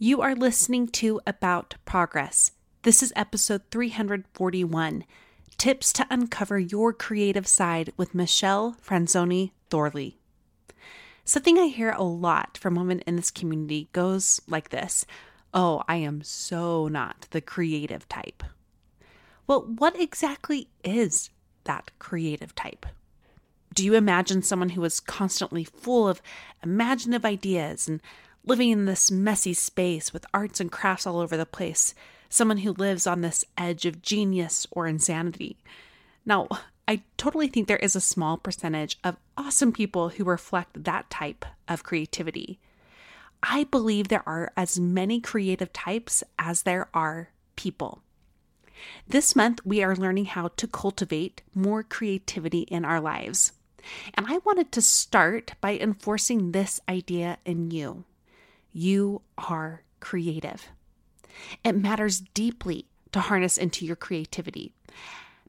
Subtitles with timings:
[0.00, 2.52] You are listening to About Progress.
[2.82, 5.04] This is episode 341
[5.56, 10.20] Tips to Uncover Your Creative Side with Michelle Franzoni Thorley.
[11.24, 15.04] Something I hear a lot from women in this community goes like this
[15.52, 18.44] Oh, I am so not the creative type.
[19.48, 21.30] Well, what exactly is
[21.64, 22.86] that creative type?
[23.74, 26.22] Do you imagine someone who is constantly full of
[26.62, 28.00] imaginative ideas and
[28.44, 31.94] living in this messy space with arts and crafts all over the place,
[32.28, 35.56] someone who lives on this edge of genius or insanity.
[36.24, 36.48] Now,
[36.86, 41.44] I totally think there is a small percentage of awesome people who reflect that type
[41.68, 42.58] of creativity.
[43.42, 48.02] I believe there are as many creative types as there are people.
[49.06, 53.52] This month, we are learning how to cultivate more creativity in our lives.
[54.14, 58.04] And I wanted to start by enforcing this idea in you.
[58.72, 60.68] You are creative.
[61.64, 64.72] It matters deeply to harness into your creativity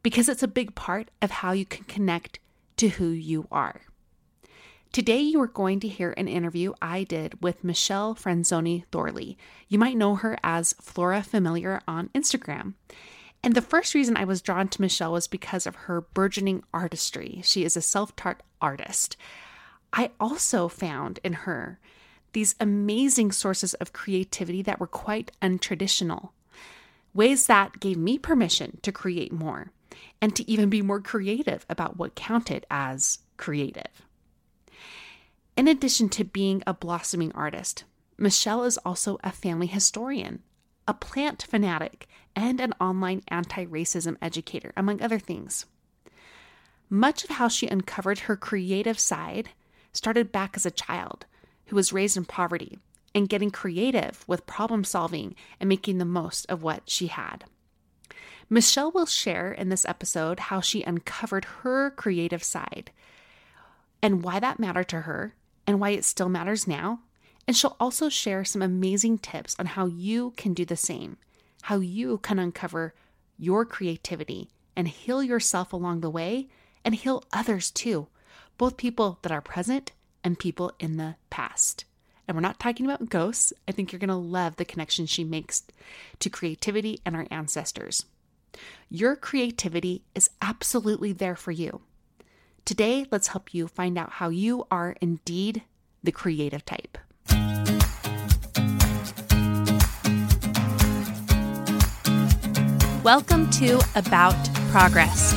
[0.03, 2.40] because it's a big part of how you can connect
[2.78, 3.81] to who you are.
[4.91, 9.38] Today, you are going to hear an interview I did with Michelle Franzoni Thorley.
[9.68, 12.74] You might know her as Flora Familiar on Instagram.
[13.44, 17.41] And the first reason I was drawn to Michelle was because of her burgeoning artistry.
[17.44, 19.16] She is a self taught artist.
[19.94, 21.79] I also found in her
[22.34, 26.29] these amazing sources of creativity that were quite untraditional,
[27.13, 29.72] ways that gave me permission to create more
[30.22, 34.06] and to even be more creative about what counted as creative.
[35.57, 37.84] In addition to being a blossoming artist,
[38.17, 40.43] Michelle is also a family historian,
[40.87, 45.66] a plant fanatic, and an online anti racism educator, among other things.
[46.90, 49.49] Much of how she uncovered her creative side
[49.93, 51.26] started back as a child
[51.69, 52.79] who was raised in poverty
[53.16, 57.45] and getting creative with problem solving and making the most of what she had.
[58.49, 62.91] Michelle will share in this episode how she uncovered her creative side
[64.01, 65.35] and why that mattered to her
[65.67, 67.01] and why it still matters now.
[67.47, 71.17] And she'll also share some amazing tips on how you can do the same,
[71.63, 72.93] how you can uncover
[73.37, 76.47] your creativity and heal yourself along the way
[76.83, 78.07] and heal others too,
[78.57, 79.91] both people that are present
[80.23, 81.85] and people in the past.
[82.27, 83.53] And we're not talking about ghosts.
[83.67, 85.63] I think you're going to love the connection she makes
[86.19, 88.05] to creativity and our ancestors.
[88.89, 91.81] Your creativity is absolutely there for you.
[92.66, 95.63] Today, let's help you find out how you are indeed
[96.03, 96.97] the creative type.
[103.03, 104.35] Welcome to About
[104.69, 105.33] Progress.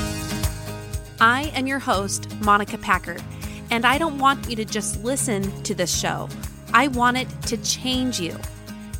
[1.20, 3.16] I am your host, Monica Packer,
[3.72, 6.28] and I don't want you to just listen to this show.
[6.74, 8.36] I want it to change you.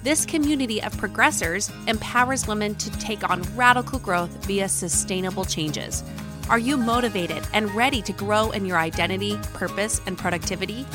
[0.03, 6.03] This community of progressors empowers women to take on radical growth via sustainable changes.
[6.49, 10.87] Are you motivated and ready to grow in your identity, purpose, and productivity?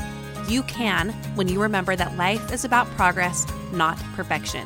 [0.47, 4.65] You can when you remember that life is about progress, not perfection.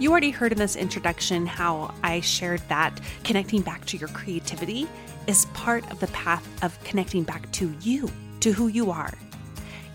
[0.00, 4.88] You already heard in this introduction how I shared that connecting back to your creativity
[5.26, 9.12] is part of the path of connecting back to you, to who you are.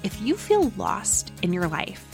[0.04, 2.06] If you feel lost in your life,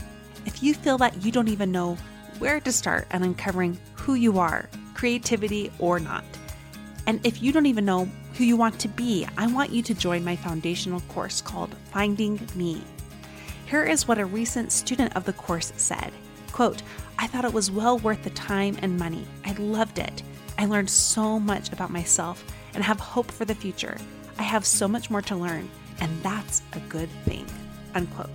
[0.46, 1.98] if you feel that you don't even know
[2.40, 6.24] where to start and uncovering who you are, creativity or not,
[7.06, 9.94] and if you don't even know who you want to be, I want you to
[9.94, 12.82] join my foundational course called Finding Me.
[13.66, 16.12] Here is what a recent student of the course said.
[16.52, 16.82] Quote,
[17.18, 19.26] I thought it was well worth the time and money.
[19.46, 20.22] I loved it.
[20.58, 22.44] I learned so much about myself
[22.78, 23.98] and have hope for the future.
[24.38, 25.68] I have so much more to learn,
[26.00, 27.44] and that's a good thing.
[27.96, 28.30] Unquote.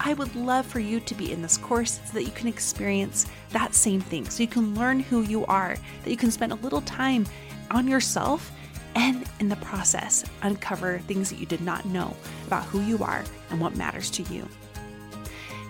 [0.00, 3.26] I would love for you to be in this course so that you can experience
[3.50, 6.56] that same thing, so you can learn who you are, that you can spend a
[6.56, 7.26] little time
[7.70, 8.50] on yourself,
[8.96, 12.16] and in the process, uncover things that you did not know
[12.48, 14.48] about who you are and what matters to you.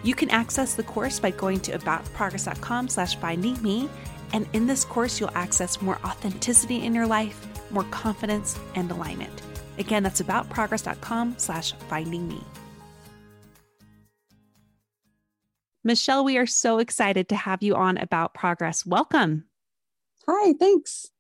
[0.02, 3.90] You can access the course by going to aboutprogress.com slash finding me.
[4.32, 9.42] And in this course, you'll access more authenticity in your life, more confidence, and alignment.
[9.78, 12.40] Again, that's aboutprogress.com slash finding me.
[15.86, 18.86] Michelle, we are so excited to have you on About Progress.
[18.86, 19.44] Welcome.
[20.26, 21.10] Hi, thanks.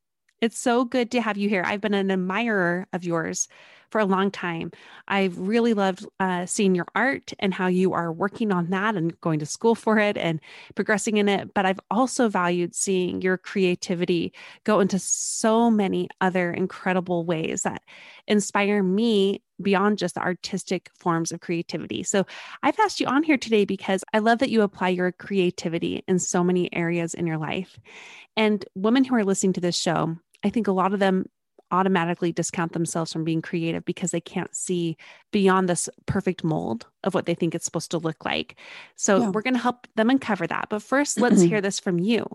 [0.40, 1.62] It's so good to have you here.
[1.66, 3.48] I've been an admirer of yours
[3.94, 4.72] for a long time.
[5.06, 9.20] I've really loved uh, seeing your art and how you are working on that and
[9.20, 10.40] going to school for it and
[10.74, 11.54] progressing in it.
[11.54, 14.32] But I've also valued seeing your creativity
[14.64, 17.82] go into so many other incredible ways that
[18.26, 22.02] inspire me beyond just the artistic forms of creativity.
[22.02, 22.26] So
[22.64, 26.18] I've asked you on here today because I love that you apply your creativity in
[26.18, 27.78] so many areas in your life.
[28.36, 31.26] And women who are listening to this show, I think a lot of them
[31.70, 34.96] automatically discount themselves from being creative because they can't see
[35.32, 38.56] beyond this perfect mold of what they think it's supposed to look like.
[38.96, 39.30] So yeah.
[39.30, 40.68] we're going to help them uncover that.
[40.68, 42.26] But first, let's hear this from you.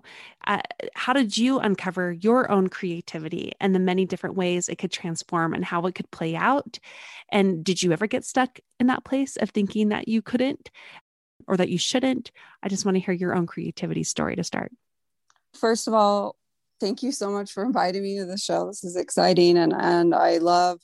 [0.45, 0.61] Uh,
[0.93, 5.53] how did you uncover your own creativity and the many different ways it could transform
[5.53, 6.79] and how it could play out?
[7.31, 10.69] And did you ever get stuck in that place of thinking that you couldn't
[11.47, 12.31] or that you shouldn't?
[12.61, 14.71] I just want to hear your own creativity story to start.
[15.53, 16.35] First of all,
[16.79, 18.67] thank you so much for inviting me to the show.
[18.67, 20.79] This is exciting and and I love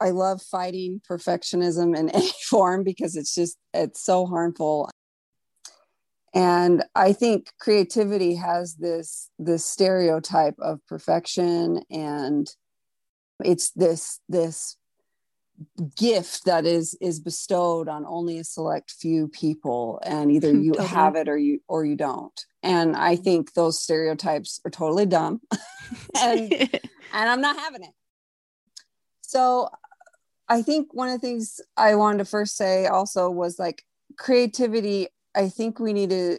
[0.00, 4.90] I love fighting perfectionism in any form because it's just it's so harmful.
[6.32, 12.48] And I think creativity has this this stereotype of perfection and
[13.44, 14.76] it's this this
[15.96, 20.88] gift that is is bestowed on only a select few people and either you totally.
[20.88, 22.44] have it or you or you don't.
[22.62, 25.40] And i think those stereotypes are totally dumb.
[26.22, 26.52] And
[27.12, 27.90] and i'm not having it.
[29.22, 29.68] So
[30.48, 33.82] i think one of the things i wanted to first say also was like
[34.16, 36.38] creativity i think we need to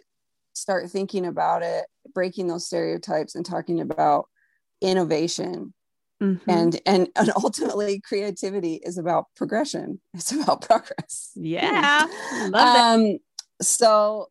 [0.54, 4.28] start thinking about it breaking those stereotypes and talking about
[4.82, 5.74] innovation
[6.22, 6.50] Mm-hmm.
[6.50, 10.00] And, and and ultimately creativity is about progression.
[10.14, 11.32] It's about progress.
[11.36, 12.06] Yeah.
[12.50, 13.22] Love um it.
[13.62, 14.28] so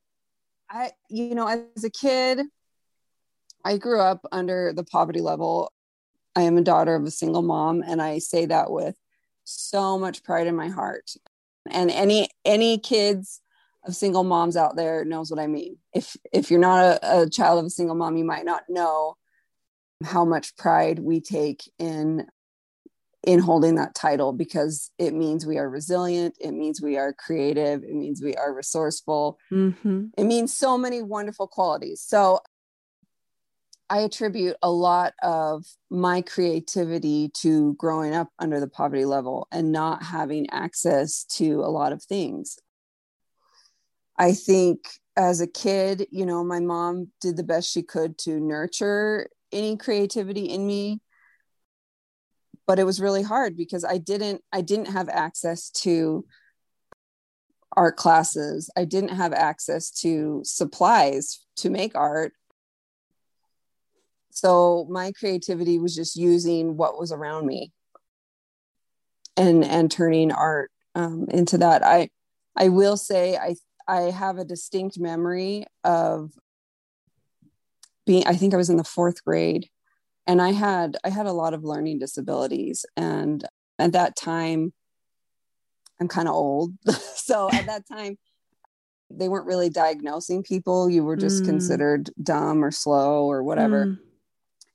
[0.71, 2.43] i you know as a kid
[3.65, 5.73] i grew up under the poverty level.
[6.37, 8.97] I am a daughter of a single mom and i say that with
[9.45, 11.11] so much pride in my heart.
[11.69, 13.41] And any any kids
[13.85, 15.79] of single moms out there knows what i mean.
[15.93, 19.17] If if you're not a, a child of a single mom you might not know
[20.03, 22.27] how much pride we take in
[23.23, 27.83] in holding that title because it means we are resilient it means we are creative
[27.83, 29.39] it means we are resourceful.
[29.53, 30.07] Mm-hmm.
[30.17, 32.01] it means so many wonderful qualities.
[32.01, 32.41] So
[33.91, 39.73] i attribute a lot of my creativity to growing up under the poverty level and
[39.73, 42.59] not having access to a lot of things.
[44.17, 44.79] I think
[45.17, 49.77] as a kid you know my mom did the best she could to nurture any
[49.77, 51.01] creativity in me
[52.67, 56.25] but it was really hard because i didn't i didn't have access to
[57.77, 58.71] art classes.
[58.77, 62.33] I didn't have access to supplies to make art.
[64.31, 67.73] So my creativity was just using what was around me
[69.37, 71.85] and and turning art um, into that.
[71.85, 72.11] I
[72.57, 76.33] I will say I I have a distinct memory of
[78.11, 79.69] being I think I was in the fourth grade
[80.27, 83.45] and I had I had a lot of learning disabilities and
[83.79, 84.73] at that time
[86.01, 86.73] I'm kind of old.
[87.15, 88.19] so at that time
[89.11, 90.91] they weren't really diagnosing people.
[90.91, 91.47] You were just mm.
[91.47, 93.87] considered dumb or slow or whatever.
[93.87, 93.99] Mm.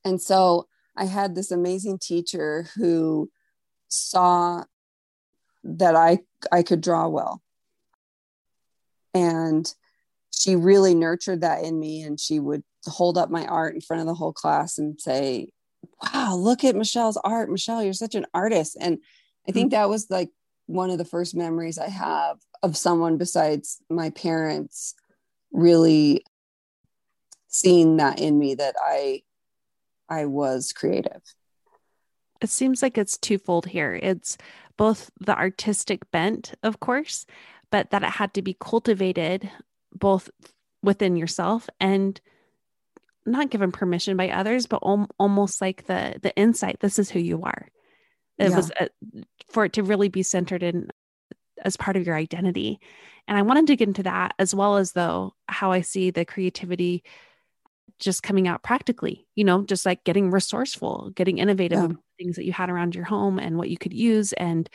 [0.06, 3.30] And so I had this amazing teacher who
[3.90, 4.64] saw
[5.66, 6.20] that I
[6.54, 7.42] I could draw well.
[9.14, 9.70] And
[10.32, 14.02] she really nurtured that in me and she would hold up my art in front
[14.02, 15.50] of the whole class and say,
[16.02, 17.50] "Wow, look at Michelle's art.
[17.50, 19.00] Michelle, you're such an artist." And
[19.48, 20.30] I think that was like
[20.68, 24.96] one of the first memories I have of someone besides my parents
[25.52, 26.26] really
[27.48, 29.22] seeing that in me that I
[30.10, 31.22] I was creative.
[32.42, 33.98] It seems like it's twofold here.
[34.02, 34.38] It's
[34.78, 37.26] both the artistic bent, of course,
[37.72, 39.50] but that it had to be cultivated
[39.94, 40.30] both
[40.84, 42.20] within yourself and
[43.26, 46.80] not given permission by others, but om- almost like the the insight.
[46.80, 47.68] This is who you are.
[48.38, 48.56] It yeah.
[48.56, 48.90] was a,
[49.50, 50.90] for it to really be centered in
[51.64, 52.80] as part of your identity.
[53.28, 56.26] And I wanted to get into that as well as though how I see the
[56.26, 57.04] creativity
[58.00, 61.98] just coming out practically, you know, just like getting resourceful, getting innovative yeah.
[62.18, 64.70] things that you had around your home and what you could use and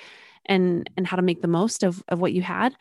[0.47, 2.75] and and how to make the most of of what you had.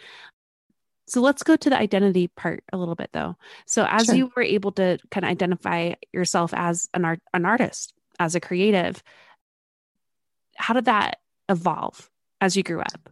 [1.10, 3.36] So let's go to the identity part a little bit though.
[3.66, 4.16] So as sure.
[4.16, 8.40] you were able to kind of identify yourself as an art an artist, as a
[8.40, 9.02] creative,
[10.56, 12.10] how did that evolve
[12.42, 13.10] as you grew up?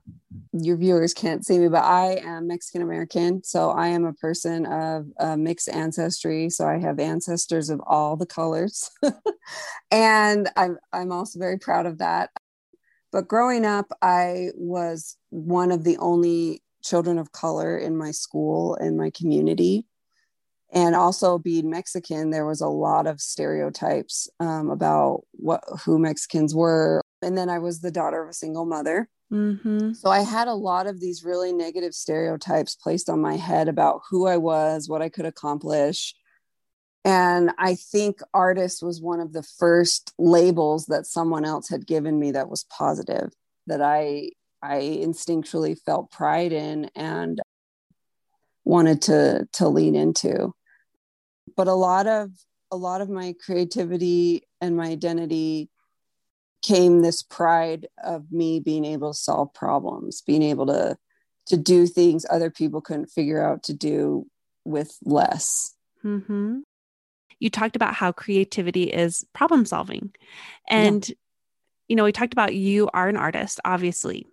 [0.51, 3.43] Your viewers can't see me, but I am Mexican American.
[3.43, 6.49] So I am a person of uh, mixed ancestry.
[6.49, 8.91] So I have ancestors of all the colors.
[9.91, 12.29] and I'm, I'm also very proud of that.
[13.11, 18.75] But growing up, I was one of the only children of color in my school,
[18.75, 19.85] in my community.
[20.71, 26.53] And also being Mexican, there was a lot of stereotypes um, about what who Mexicans
[26.53, 27.01] were.
[27.21, 29.07] And then I was the daughter of a single mother.
[29.31, 29.93] Mm-hmm.
[29.93, 34.01] So I had a lot of these really negative stereotypes placed on my head about
[34.09, 36.15] who I was, what I could accomplish.
[37.05, 42.19] And I think artist was one of the first labels that someone else had given
[42.19, 43.31] me that was positive,
[43.67, 47.41] that I I instinctually felt pride in and
[48.63, 50.53] wanted to to lean into.
[51.55, 52.31] But a lot of
[52.71, 55.69] a lot of my creativity and my identity
[56.61, 60.97] came this pride of me being able to solve problems, being able to
[61.47, 64.27] to do things other people couldn't figure out to do
[64.65, 65.73] with less.
[66.03, 66.59] Mm-hmm.
[67.39, 70.13] You talked about how creativity is problem solving,
[70.67, 71.15] and yeah.
[71.87, 74.27] you know we talked about you are an artist, obviously.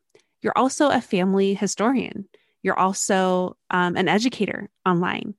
[0.45, 2.29] You're also a family historian.
[2.63, 5.35] You're also um, an educator online,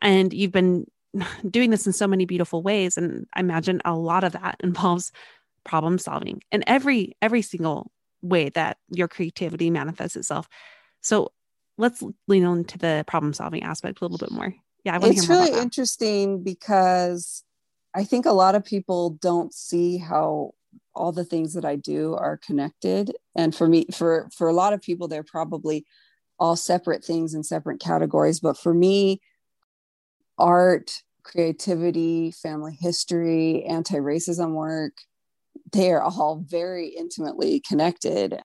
[0.00, 0.86] and you've been
[1.48, 2.96] doing this in so many beautiful ways.
[2.96, 5.12] And I imagine a lot of that involves
[5.66, 7.90] problem solving in every every single
[8.22, 10.48] way that your creativity manifests itself
[11.00, 11.32] so
[11.76, 15.60] let's lean on to the problem solving aspect a little bit more yeah it's really
[15.60, 17.42] interesting because
[17.94, 20.52] i think a lot of people don't see how
[20.94, 24.72] all the things that i do are connected and for me for for a lot
[24.72, 25.84] of people they're probably
[26.38, 29.20] all separate things in separate categories but for me
[30.38, 34.92] art creativity family history anti-racism work
[35.72, 38.40] they are all very intimately connected.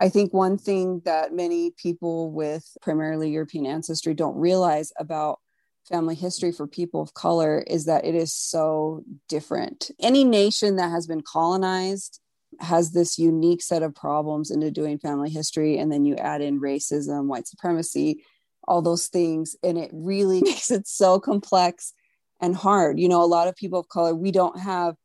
[0.00, 5.38] I think one thing that many people with primarily European ancestry don't realize about
[5.88, 9.90] family history for people of color is that it is so different.
[10.00, 12.20] Any nation that has been colonized
[12.60, 16.60] has this unique set of problems into doing family history, and then you add in
[16.60, 18.24] racism, white supremacy,
[18.66, 21.92] all those things, and it really makes it so complex
[22.40, 22.98] and hard.
[22.98, 24.96] You know, a lot of people of color, we don't have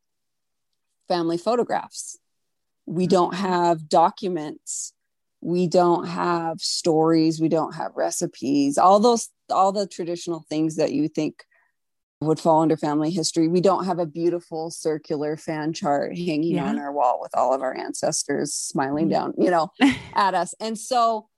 [1.07, 2.17] family photographs.
[2.85, 3.09] We mm-hmm.
[3.09, 4.93] don't have documents.
[5.41, 7.39] We don't have stories.
[7.39, 8.77] We don't have recipes.
[8.77, 11.43] All those, all the traditional things that you think
[12.21, 13.47] would fall under family history.
[13.47, 16.65] We don't have a beautiful circular fan chart hanging yeah.
[16.65, 19.11] on our wall with all of our ancestors smiling mm-hmm.
[19.11, 19.71] down, you know,
[20.13, 20.53] at us.
[20.59, 21.29] And so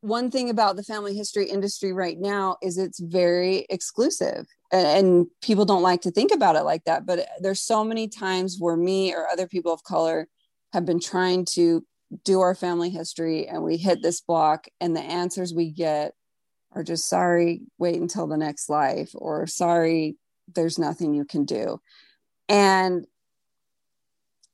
[0.00, 5.26] one thing about the family history industry right now is it's very exclusive and, and,
[5.42, 8.76] people don't like to think about it like that but there's so many times where
[8.76, 10.26] me or other people of color
[10.72, 11.84] have been trying to
[12.24, 16.14] do our family history and we hit this block and the answers we get
[16.74, 20.16] are just sorry wait until the next life or sorry
[20.54, 21.80] there's nothing you can do.
[22.48, 23.06] And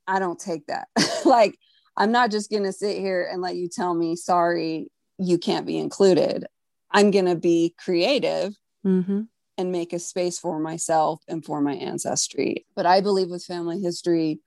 [0.07, 0.89] i don't take that.
[1.25, 1.59] Like
[1.97, 5.67] i'm not just going to sit here and let you tell me sorry you can't
[5.67, 6.47] be included.
[6.91, 9.23] I'm going to be creative mm-hmm.
[9.59, 12.67] and make a space for myself and for my ancestry.
[12.75, 14.41] But i believe with family history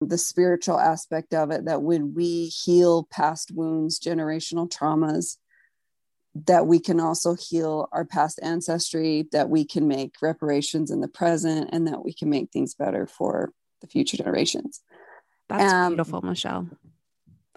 [0.00, 5.36] the spiritual aspect of it that when we heal past wounds generational traumas
[6.34, 11.08] that we can also heal our past ancestry, that we can make reparations in the
[11.08, 14.80] present, and that we can make things better for the future generations.
[15.48, 16.68] That's um, beautiful, Michelle.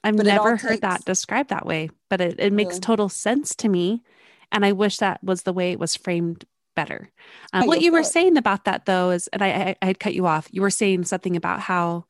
[0.04, 2.82] I've never heard takes, that described that way, but it, it makes really?
[2.82, 4.04] total sense to me.
[4.52, 7.10] And I wish that was the way it was framed better.
[7.52, 10.14] Um, what you were saying about that, though, is, and I, I, I had cut
[10.14, 12.06] you off, you were saying something about how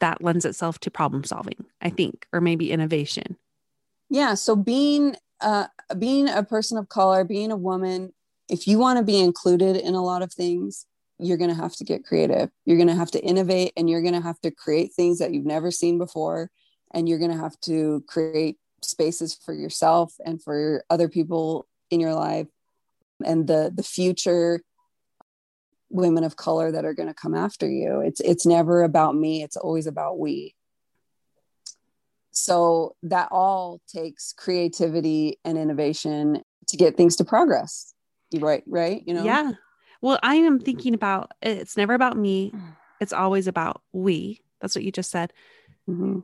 [0.00, 3.36] that lends itself to problem solving, I think, or maybe innovation.
[4.08, 4.34] Yeah.
[4.34, 5.66] So being uh,
[5.98, 8.12] being a person of color, being a woman,
[8.48, 10.86] if you want to be included in a lot of things,
[11.18, 12.50] you're going to have to get creative.
[12.64, 15.32] You're going to have to innovate and you're going to have to create things that
[15.32, 16.50] you've never seen before.
[16.92, 22.00] And you're going to have to create spaces for yourself and for other people in
[22.00, 22.46] your life
[23.24, 24.60] and the the future
[25.88, 29.42] women of color that are going to come after you it's it's never about me
[29.42, 30.54] it's always about we
[32.36, 37.94] so that all takes creativity and innovation to get things to progress.
[38.34, 39.02] Right right?
[39.06, 39.24] You know?
[39.24, 39.52] Yeah.
[40.02, 42.52] Well i am thinking about it's never about me
[43.00, 44.42] it's always about we.
[44.60, 45.32] That's what you just said.
[45.88, 46.18] Mm-hmm.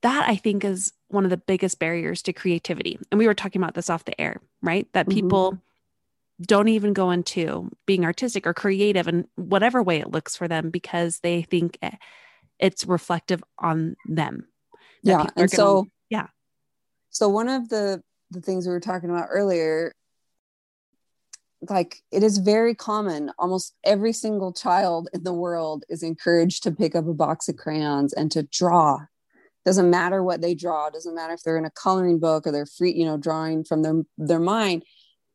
[0.00, 2.98] that i think is one of the biggest barriers to creativity.
[3.10, 4.88] And we were talking about this off the air right?
[4.94, 5.14] That mm-hmm.
[5.14, 5.58] people
[6.40, 10.70] don't even go into being artistic or creative in whatever way it looks for them
[10.70, 11.78] because they think
[12.58, 14.48] it's reflective on them
[15.02, 16.26] yeah and so yeah.
[17.10, 19.92] So one of the the things we were talking about earlier
[21.68, 23.30] like it is very common.
[23.38, 27.56] Almost every single child in the world is encouraged to pick up a box of
[27.56, 28.98] crayons and to draw.
[29.64, 32.66] Doesn't matter what they draw doesn't matter if they're in a coloring book or they're
[32.66, 34.84] free you know drawing from their their mind.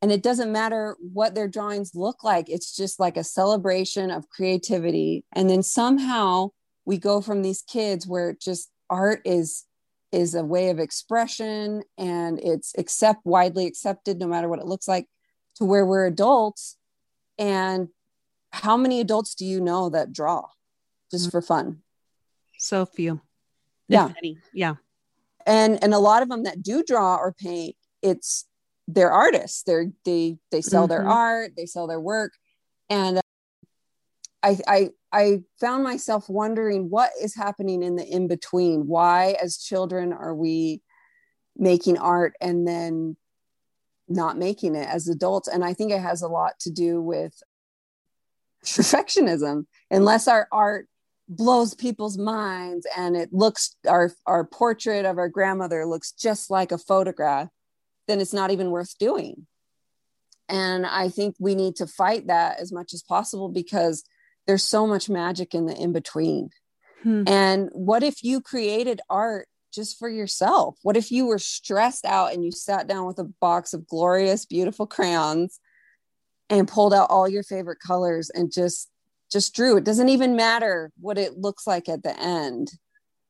[0.02, 2.50] And it doesn't matter what their drawings look like.
[2.50, 5.26] It's just like a celebration of creativity.
[5.34, 6.50] And then somehow
[6.86, 9.66] we go from these kids where just art is
[10.12, 14.88] is a way of expression and it's accept widely accepted no matter what it looks
[14.88, 15.06] like
[15.56, 16.78] to where we're adults.
[17.38, 17.90] And
[18.52, 20.46] how many adults do you know that draw
[21.12, 21.32] just mm-hmm.
[21.32, 21.82] for fun?
[22.58, 23.22] So few
[23.88, 24.10] yeah.
[24.54, 24.74] yeah.
[25.46, 28.46] And and a lot of them that do draw or paint it's
[28.88, 29.64] they're artists.
[29.64, 30.90] They're they they sell mm-hmm.
[30.90, 32.34] their art they sell their work.
[32.90, 33.20] And
[34.44, 38.88] I, I I found myself wondering what is happening in the in between.
[38.88, 40.82] Why, as children, are we
[41.56, 43.18] making art and then
[44.08, 45.48] not making it as adults?
[45.48, 47.34] And I think it has a lot to do with
[48.66, 49.66] perfectionism.
[49.90, 50.88] Unless our art
[51.30, 56.72] blows people's minds and it looks our our portrait of our grandmother looks just like
[56.72, 57.50] a photograph,
[58.08, 59.48] then it's not even worth doing.
[60.50, 64.04] And I think we need to fight that as much as possible because
[64.48, 66.50] there's so much magic in the in between.
[67.04, 67.24] Hmm.
[67.28, 70.78] And what if you created art just for yourself?
[70.82, 74.46] What if you were stressed out and you sat down with a box of glorious,
[74.46, 75.60] beautiful crayons
[76.50, 78.90] and pulled out all your favorite colors and just
[79.32, 79.78] just drew?
[79.78, 82.72] It doesn't even matter what it looks like at the end.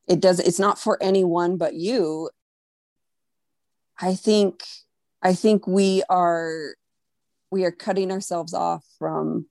[0.08, 2.30] It does it's not for anyone but you.
[4.00, 4.64] I think
[5.24, 6.76] I think we are
[7.50, 9.48] we are cutting ourselves off from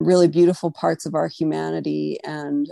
[0.00, 2.70] really beautiful parts of our humanity and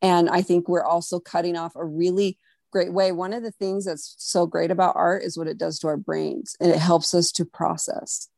[0.00, 2.38] and i think we're also cutting off a really
[2.74, 3.12] great way.
[3.12, 5.96] One of the things that's so great about art is what it does to our
[5.96, 8.28] brains and it helps us to process.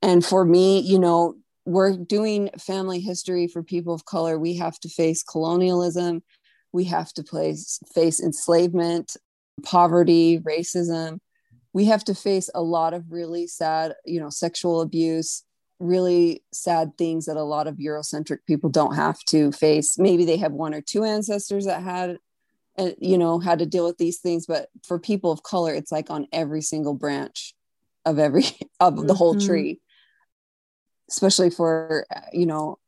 [0.00, 4.38] And for me you know we're doing family history for people of color.
[4.38, 6.22] We have to face colonialism.
[6.72, 9.16] We have to place, face enslavement
[9.62, 11.18] poverty racism.
[11.72, 15.44] We have to face a lot of really sad you know sexual abuse
[15.84, 19.98] really sad things that a lot of Eurocentric people don't have to face.
[19.98, 22.18] Maybe they have one or two ancestors that had,
[22.78, 25.92] uh, you know, had to deal with these things, but for people of color, it's
[25.92, 27.54] like on every single branch
[28.04, 28.44] of every
[28.80, 29.06] of mm-hmm.
[29.06, 29.46] the whole mm-hmm.
[29.46, 29.80] tree.
[31.10, 32.78] Especially for uh, you know,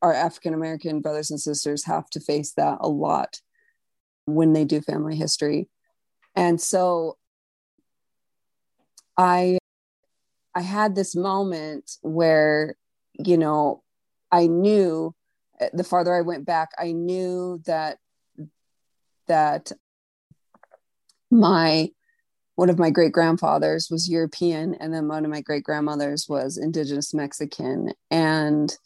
[0.00, 3.40] our African American brothers and sisters have to face that a lot
[4.26, 5.68] when they do family history,
[6.36, 7.18] and so
[9.16, 9.58] I
[10.54, 12.76] I had this moment where,
[13.14, 13.82] you know,
[14.30, 15.14] I knew
[15.60, 17.98] uh, the farther I went back, I knew that
[19.26, 19.72] that
[21.30, 21.90] my
[22.54, 26.58] one of my great grandfathers was European, and then one of my great grandmothers was
[26.58, 27.92] indigenous Mexican.
[28.10, 28.76] And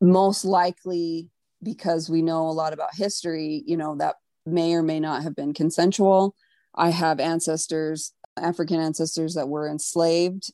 [0.00, 1.30] most likely,
[1.64, 5.34] because we know a lot about history, you know, that may or may not have
[5.34, 6.36] been consensual.
[6.76, 10.52] I have ancestors, African ancestors that were enslaved.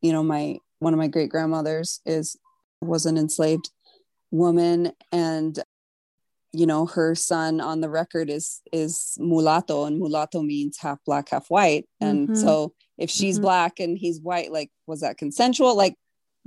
[0.00, 2.36] You know, my one of my great grandmothers is
[2.80, 3.70] was an enslaved
[4.30, 5.58] woman and
[6.52, 11.30] you know her son on the record is is mulatto and mulatto means half black
[11.30, 12.34] half white and mm-hmm.
[12.34, 13.44] so if she's mm-hmm.
[13.44, 15.94] black and he's white like was that consensual like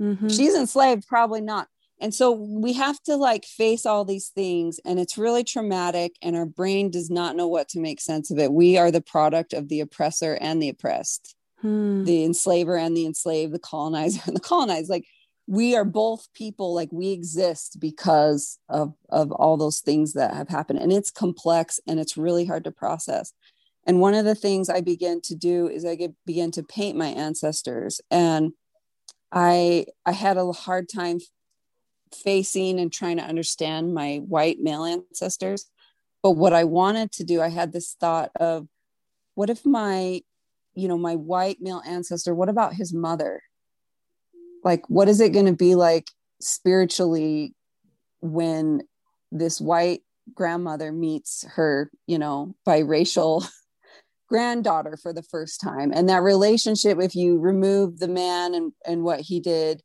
[0.00, 0.28] mm-hmm.
[0.28, 1.68] she's enslaved probably not
[2.00, 6.34] and so we have to like face all these things and it's really traumatic and
[6.34, 8.52] our brain does not know what to make sense of it.
[8.52, 12.04] We are the product of the oppressor and the oppressed hmm.
[12.04, 15.06] the enslaver and the enslaved the colonizer and the colonized like
[15.46, 20.48] we are both people like we exist because of of all those things that have
[20.48, 23.32] happened and it's complex and it's really hard to process.
[23.86, 26.96] And one of the things i began to do is i get, began to paint
[26.96, 28.52] my ancestors and
[29.32, 31.18] i i had a hard time
[32.14, 35.66] facing and trying to understand my white male ancestors.
[36.22, 38.66] But what i wanted to do i had this thought of
[39.34, 40.20] what if my
[40.74, 43.42] you know my white male ancestor what about his mother?
[44.62, 47.54] Like what is it going to be like spiritually
[48.20, 48.82] when
[49.32, 50.02] this white
[50.34, 53.48] grandmother meets her you know biracial
[54.28, 55.90] granddaughter for the first time?
[55.92, 59.82] And that relationship if you remove the man and and what he did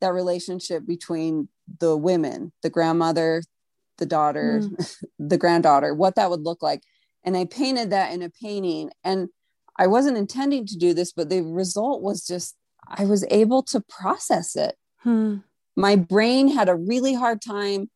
[0.00, 1.48] that relationship between
[1.80, 3.42] the women the grandmother
[3.98, 5.04] the daughter mm.
[5.18, 6.82] the granddaughter what that would look like
[7.24, 9.28] and i painted that in a painting and
[9.76, 12.56] i wasn't intending to do this but the result was just
[12.88, 14.76] I was able to process it.
[14.98, 15.38] Hmm.
[15.76, 17.90] My brain had a really hard time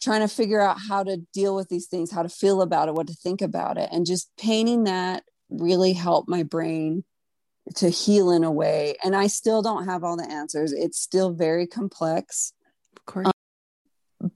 [0.00, 2.94] trying to figure out how to deal with these things, how to feel about it,
[2.94, 3.88] what to think about it.
[3.90, 7.04] And just painting that really helped my brain
[7.76, 8.96] to heal in a way.
[9.04, 10.72] And I still don't have all the answers.
[10.72, 12.52] It's still very complex.
[12.96, 13.26] Of course.
[14.20, 14.32] Um,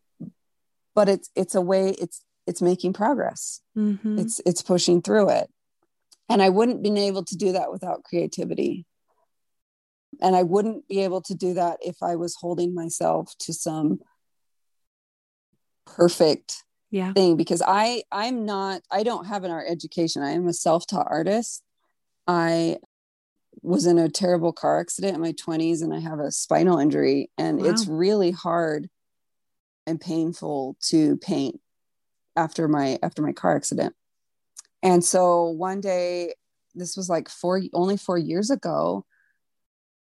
[0.95, 3.61] but it's it's a way it's it's making progress.
[3.77, 4.18] Mm-hmm.
[4.18, 5.49] It's it's pushing through it.
[6.29, 8.87] And I wouldn't been able to do that without creativity
[10.21, 14.01] and i wouldn't be able to do that if i was holding myself to some
[15.87, 17.12] perfect yeah.
[17.12, 21.07] thing because i i'm not i don't have an art education i am a self-taught
[21.09, 21.62] artist
[22.27, 22.77] i
[23.62, 27.31] was in a terrible car accident in my 20s and i have a spinal injury
[27.38, 27.68] and wow.
[27.68, 28.88] it's really hard
[29.87, 31.61] and painful to paint
[32.37, 33.94] after my after my car accident
[34.83, 36.35] and so one day
[36.75, 39.05] this was like four only four years ago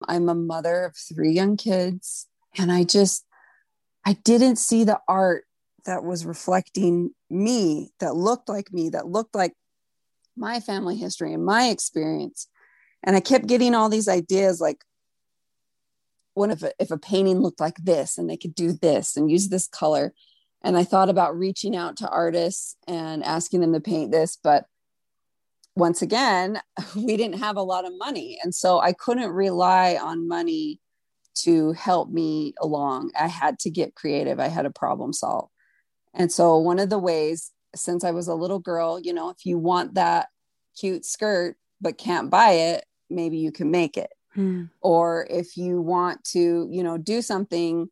[0.04, 3.24] I'm a mother of three young kids, and I just,
[4.04, 5.44] I didn't see the art
[5.84, 9.54] that was reflecting me, that looked like me, that looked like
[10.36, 12.48] my family history and my experience.
[13.06, 14.84] And I kept getting all these ideas like,
[16.34, 19.30] what if a, if a painting looked like this and they could do this and
[19.30, 20.12] use this color?
[20.62, 24.66] And I thought about reaching out to artists and asking them to paint this, but
[25.76, 26.60] once again,
[26.96, 28.38] we didn't have a lot of money.
[28.42, 30.80] And so I couldn't rely on money
[31.36, 33.12] to help me along.
[33.18, 35.50] I had to get creative, I had to problem solve.
[36.14, 39.44] And so, one of the ways, since I was a little girl, you know, if
[39.44, 40.28] you want that
[40.80, 44.10] cute skirt but can't buy it, maybe you can make it.
[44.34, 44.64] Hmm.
[44.80, 47.88] Or if you want to, you know, do something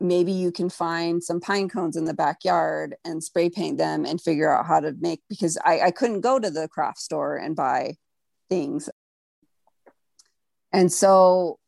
[0.00, 4.20] maybe you can find some pine cones in the backyard and spray paint them and
[4.20, 7.56] figure out how to make because I, I couldn't go to the craft store and
[7.56, 7.94] buy
[8.48, 8.88] things
[10.72, 11.58] and so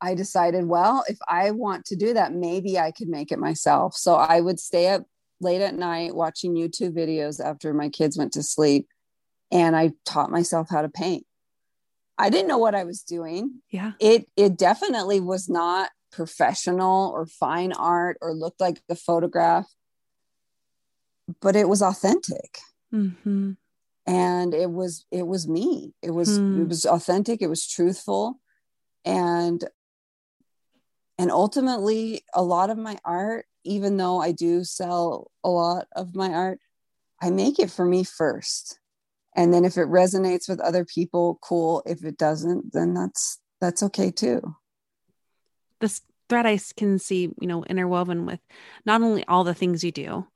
[0.00, 3.94] i decided well if i want to do that maybe i could make it myself
[3.96, 5.04] so i would stay up
[5.40, 8.86] late at night watching youtube videos after my kids went to sleep
[9.50, 11.26] and i taught myself how to paint
[12.18, 13.62] i didn't know what i was doing.
[13.70, 13.92] Yeah.
[14.00, 19.66] It it definitely was not professional or fine art or looked like the photograph
[21.40, 22.58] but it was authentic.
[22.92, 23.52] Mm-hmm.
[24.06, 25.94] and it was it was me.
[26.00, 26.62] It was hmm.
[26.62, 27.42] it was authentic.
[27.42, 28.38] It was truthful.
[29.04, 29.64] And
[31.18, 36.14] and ultimately a lot of my art even though i do sell a lot of
[36.14, 36.58] my art
[37.20, 38.78] i make it for me first
[39.34, 43.82] and then if it resonates with other people cool if it doesn't then that's that's
[43.82, 44.54] okay too
[45.80, 48.40] this thread I can see, you know, interwoven with
[48.84, 50.26] not only all the things you do,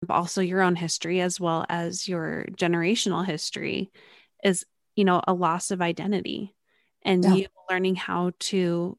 [0.00, 3.90] but also your own history as well as your generational history
[4.44, 4.64] is,
[4.94, 6.54] you know, a loss of identity
[7.02, 7.34] and yeah.
[7.34, 8.96] you learning how to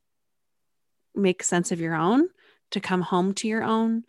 [1.16, 2.28] make sense of your own,
[2.72, 4.04] to come home to your own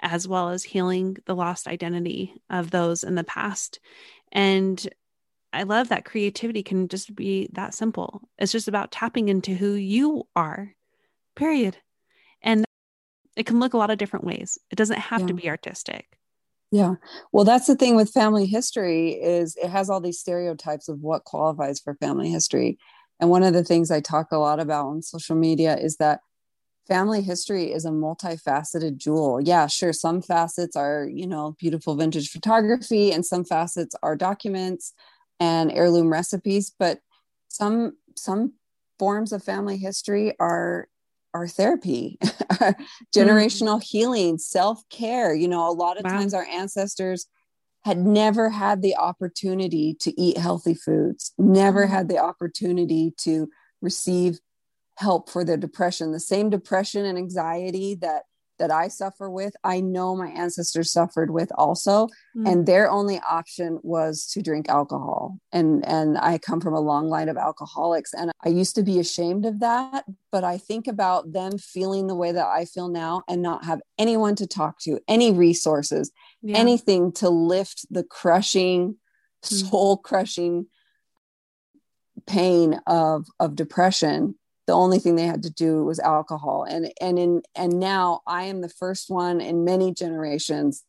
[0.00, 3.80] as well as healing the lost identity of those in the past.
[4.32, 4.86] And
[5.52, 8.28] I love that creativity can just be that simple.
[8.38, 10.74] It's just about tapping into who you are,
[11.34, 11.78] period.
[12.42, 12.64] And
[13.36, 14.58] it can look a lot of different ways.
[14.70, 15.26] It doesn't have yeah.
[15.28, 16.18] to be artistic.
[16.72, 16.94] Yeah.
[17.32, 21.24] Well, that's the thing with family history is it has all these stereotypes of what
[21.24, 22.78] qualifies for family history.
[23.20, 26.20] And one of the things I talk a lot about on social media is that
[26.86, 29.40] family history is a multifaceted jewel.
[29.40, 29.92] Yeah, sure.
[29.92, 34.92] Some facets are, you know, beautiful vintage photography, and some facets are documents
[35.40, 36.72] and heirloom recipes.
[36.78, 37.00] But
[37.48, 38.54] some some
[38.98, 40.88] forms of family history are
[41.34, 42.18] are therapy,
[43.14, 43.82] generational mm.
[43.82, 45.34] healing, self care.
[45.34, 46.10] You know, a lot of wow.
[46.10, 47.26] times our ancestors
[47.84, 51.90] had never had the opportunity to eat healthy foods, never mm.
[51.90, 53.48] had the opportunity to
[53.80, 54.40] receive
[54.96, 58.22] help for their depression the same depression and anxiety that
[58.58, 62.08] that I suffer with, I know my ancestors suffered with also.
[62.36, 62.50] Mm.
[62.50, 65.38] And their only option was to drink alcohol.
[65.52, 68.14] And and I come from a long line of alcoholics.
[68.14, 70.04] And I used to be ashamed of that.
[70.32, 73.80] But I think about them feeling the way that I feel now and not have
[73.98, 76.10] anyone to talk to, any resources,
[76.42, 76.56] yeah.
[76.56, 78.96] anything to lift the crushing,
[79.42, 79.70] mm.
[79.70, 80.66] soul crushing
[82.26, 84.34] pain of of depression
[84.66, 86.64] the only thing they had to do was alcohol.
[86.68, 90.84] And and in and now i am the first one in many generations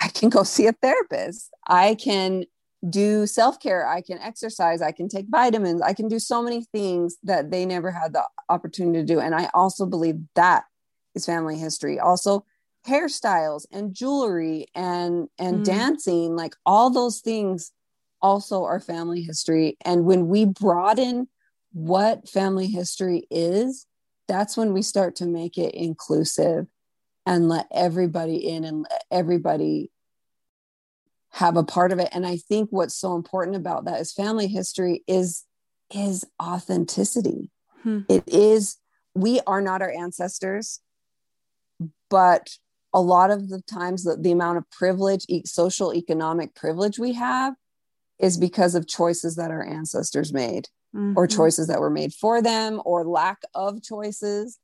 [0.00, 1.50] i can go see a therapist.
[1.66, 2.44] I can
[2.88, 3.86] do self-care.
[3.86, 4.80] I can exercise.
[4.80, 5.82] I can take vitamins.
[5.82, 9.20] I can do so many things that they never had the opportunity to do.
[9.20, 10.64] And i also believe that
[11.14, 11.98] is family history.
[11.98, 12.44] Also
[12.86, 15.64] hairstyles and jewelry and and mm.
[15.64, 17.72] dancing like all those things
[18.22, 19.76] also are family history.
[19.84, 21.28] And when we broaden
[21.72, 23.86] what family history is,
[24.28, 26.66] that's when we start to make it inclusive
[27.26, 29.90] and let everybody in and let everybody
[31.32, 32.08] have a part of it.
[32.12, 35.44] And I think what's so important about that is family history is
[35.92, 37.50] is authenticity.
[37.82, 38.00] Hmm.
[38.08, 38.76] It is
[39.14, 40.80] we are not our ancestors,
[42.08, 42.50] but
[42.92, 47.54] a lot of the times the, the amount of privilege, social economic privilege we have
[48.18, 51.14] is because of choices that our ancestors made mm-hmm.
[51.16, 54.58] or choices that were made for them or lack of choices.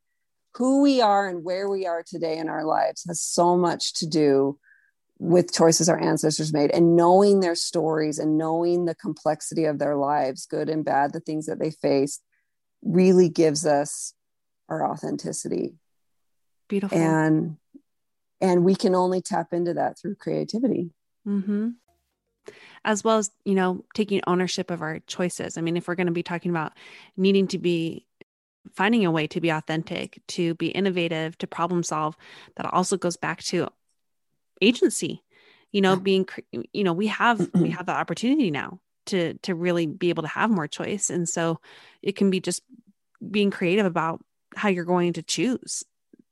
[0.56, 4.06] Who we are and where we are today in our lives has so much to
[4.06, 4.58] do
[5.18, 9.96] with choices our ancestors made and knowing their stories and knowing the complexity of their
[9.96, 12.22] lives, good and bad, the things that they faced,
[12.82, 14.14] really gives us
[14.68, 15.74] our authenticity.
[16.68, 16.98] Beautiful.
[16.98, 17.56] And
[18.40, 20.90] and we can only tap into that through creativity.
[21.26, 21.70] Mm-hmm
[22.86, 25.58] as well as, you know, taking ownership of our choices.
[25.58, 26.72] I mean, if we're going to be talking about
[27.16, 28.06] needing to be
[28.74, 32.16] finding a way to be authentic, to be innovative, to problem solve,
[32.54, 33.68] that also goes back to
[34.62, 35.24] agency.
[35.72, 36.28] You know, being,
[36.72, 40.28] you know, we have we have the opportunity now to to really be able to
[40.28, 41.60] have more choice, and so
[42.02, 42.62] it can be just
[43.28, 45.84] being creative about how you're going to choose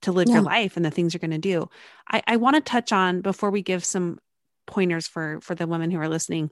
[0.03, 0.35] to live yeah.
[0.35, 1.69] your life and the things you're going to do.
[2.09, 4.19] I, I want to touch on before we give some
[4.67, 6.51] pointers for for the women who are listening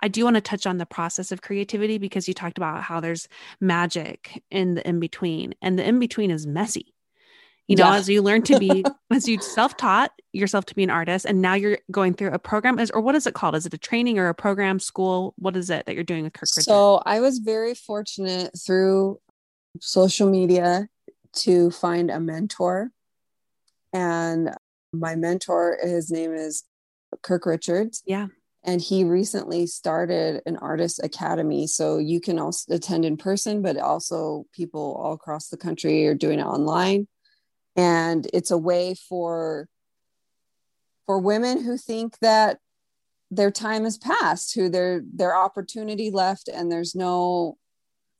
[0.00, 3.00] i do want to touch on the process of creativity because you talked about how
[3.00, 3.28] there's
[3.60, 6.94] magic in the in between and the in between is messy
[7.70, 7.96] you know yeah.
[7.96, 11.54] as you learn to be as you self-taught yourself to be an artist and now
[11.54, 14.18] you're going through a program is or what is it called is it a training
[14.18, 16.64] or a program school what is it that you're doing with kirk Richard?
[16.64, 19.20] so i was very fortunate through
[19.80, 20.88] social media
[21.32, 22.90] to find a mentor
[23.92, 24.50] and
[24.92, 26.64] my mentor his name is
[27.22, 28.02] Kirk Richards.
[28.06, 28.28] Yeah.
[28.62, 31.66] And he recently started an artist academy.
[31.66, 36.14] So you can also attend in person, but also people all across the country are
[36.14, 37.08] doing it online.
[37.76, 39.68] And it's a way for
[41.06, 42.58] for women who think that
[43.30, 47.56] their time has passed, who their their opportunity left, and there's no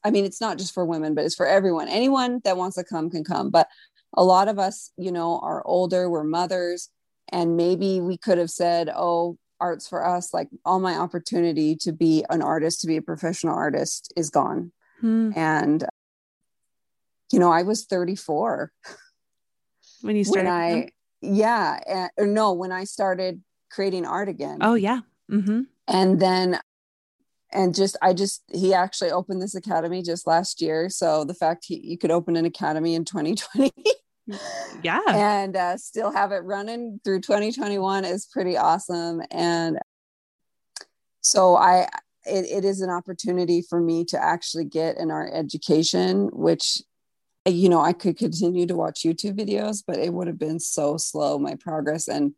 [0.03, 1.89] I mean, it's not just for women, but it's for everyone.
[1.89, 3.51] Anyone that wants to come can come.
[3.51, 3.69] But
[4.15, 6.89] a lot of us, you know, are older, we're mothers,
[7.31, 11.93] and maybe we could have said oh arts for us like all my opportunity to
[11.93, 14.73] be an artist to be a professional artist is gone.
[15.01, 15.31] Hmm.
[15.35, 15.87] and
[17.33, 18.71] you know i was 34
[20.03, 20.89] when you started when i
[21.23, 23.41] yeah or no when i started
[23.71, 24.59] creating art again.
[24.61, 25.01] Oh yeah.
[25.31, 25.61] Mm-hmm.
[25.87, 26.59] and then
[27.53, 30.91] and just i just he actually opened this academy just last year.
[30.91, 33.73] So the fact he, you could open an academy in 2020
[34.83, 39.79] yeah and uh, still have it running through 2021 is pretty awesome and
[41.21, 41.89] so i
[42.27, 46.83] it, it is an opportunity for me to actually get an art education which
[47.47, 50.97] you know, I could continue to watch YouTube videos, but it would have been so
[50.97, 52.09] slow, my progress.
[52.09, 52.35] And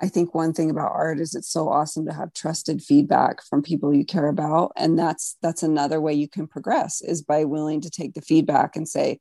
[0.00, 3.62] I think one thing about art is it's so awesome to have trusted feedback from
[3.62, 4.72] people you care about.
[4.76, 8.74] And that's that's another way you can progress is by willing to take the feedback
[8.74, 9.20] and say,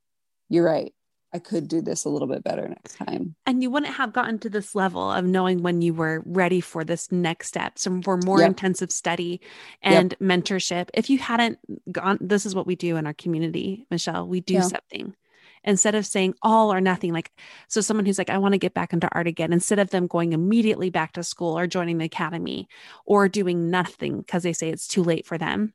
[0.49, 0.93] you're right.
[1.33, 3.35] I could do this a little bit better next time.
[3.45, 6.83] And you wouldn't have gotten to this level of knowing when you were ready for
[6.83, 8.49] this next step, some for more yep.
[8.49, 9.39] intensive study
[9.81, 10.19] and yep.
[10.19, 10.89] mentorship.
[10.93, 11.59] If you hadn't
[11.91, 14.27] gone, this is what we do in our community, Michelle.
[14.27, 14.61] We do yeah.
[14.61, 15.15] something
[15.63, 17.13] instead of saying all or nothing.
[17.13, 17.31] Like,
[17.69, 20.07] so someone who's like, I want to get back into art again, instead of them
[20.07, 22.67] going immediately back to school or joining the academy
[23.05, 25.73] or doing nothing because they say it's too late for them,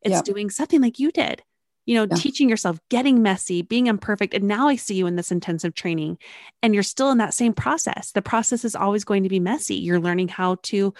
[0.00, 0.24] it's yep.
[0.24, 1.42] doing something like you did
[1.86, 2.16] you know, yeah.
[2.16, 4.34] teaching yourself, getting messy, being imperfect.
[4.34, 6.18] And now I see you in this intensive training
[6.62, 8.10] and you're still in that same process.
[8.12, 9.76] The process is always going to be messy.
[9.76, 10.92] You're learning how to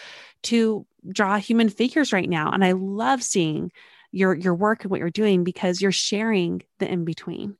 [0.44, 2.50] to draw human figures right now.
[2.50, 3.72] And I love seeing
[4.12, 7.56] your your work and what you're doing because you're sharing the in between.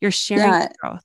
[0.00, 0.72] You're sharing yeah.
[0.80, 1.04] growth.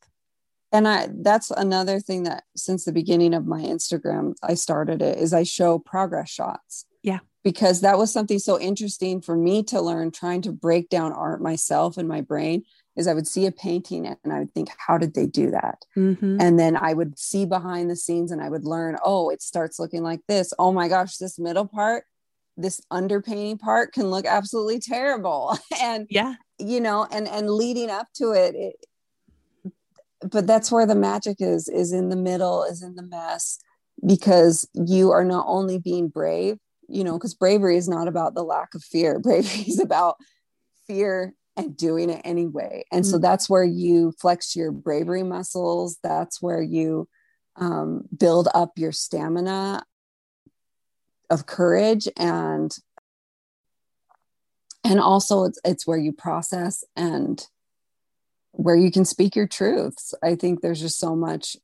[0.71, 5.17] And I that's another thing that since the beginning of my Instagram, I started it
[5.17, 6.85] is I show progress shots.
[7.43, 11.41] Because that was something so interesting for me to learn trying to break down art
[11.41, 12.63] myself in my brain
[12.97, 15.85] is I would see a painting and I would think, how did they do that?
[15.95, 16.41] Mm-hmm.
[16.41, 19.79] And then I would see behind the scenes and I would learn, oh, it starts
[19.79, 20.51] looking like this.
[20.57, 22.05] Oh my gosh, this middle part,
[22.57, 25.57] this underpainting part can look absolutely terrible.
[25.81, 28.75] and yeah, you know, and and leading up to it, it
[30.31, 33.59] but that's where the magic is, is in the middle, is in the mess,
[34.05, 38.43] because you are not only being brave, you know, because bravery is not about the
[38.43, 39.19] lack of fear.
[39.23, 40.17] Bravery is about
[40.87, 42.85] fear and doing it anyway.
[42.91, 43.11] And mm-hmm.
[43.11, 43.21] so mm.
[43.21, 45.97] that's where you flex your bravery muscles.
[46.03, 47.07] That's where you
[47.55, 49.83] um, build up your stamina
[51.29, 52.73] of courage and
[54.83, 57.45] and also it's it's where you process and
[58.51, 60.13] where you can speak your truths.
[60.23, 61.57] I think there's just so much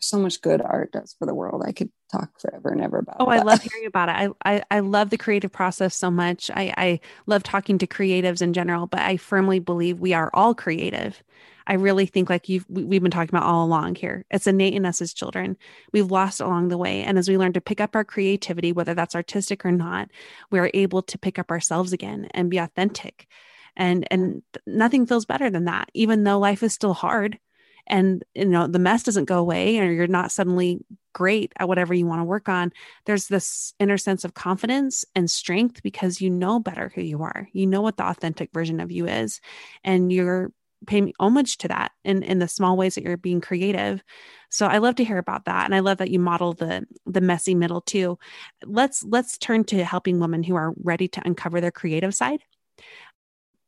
[0.00, 1.62] so much good art does for the world.
[1.64, 3.16] I could talk forever and ever about.
[3.20, 4.34] Oh, I love hearing about it.
[4.44, 6.50] I, I, I love the creative process so much.
[6.50, 10.54] I I love talking to creatives in general, but I firmly believe we are all
[10.54, 11.22] creative.
[11.66, 14.24] I really think like you've we've been talking about all along here.
[14.30, 15.56] It's innate in us as children.
[15.92, 18.94] We've lost along the way, and as we learn to pick up our creativity, whether
[18.94, 20.10] that's artistic or not,
[20.50, 23.28] we are able to pick up ourselves again and be authentic.
[23.76, 25.90] And and nothing feels better than that.
[25.94, 27.38] Even though life is still hard,
[27.86, 30.78] and you know the mess doesn't go away or you're not suddenly
[31.12, 32.72] great at whatever you want to work on
[33.04, 37.48] there's this inner sense of confidence and strength because you know better who you are.
[37.52, 39.40] You know what the authentic version of you is
[39.84, 40.52] and you're
[40.86, 44.02] paying homage to that in in the small ways that you're being creative.
[44.50, 47.20] So i love to hear about that and i love that you model the the
[47.20, 48.18] messy middle too.
[48.64, 52.42] Let's let's turn to helping women who are ready to uncover their creative side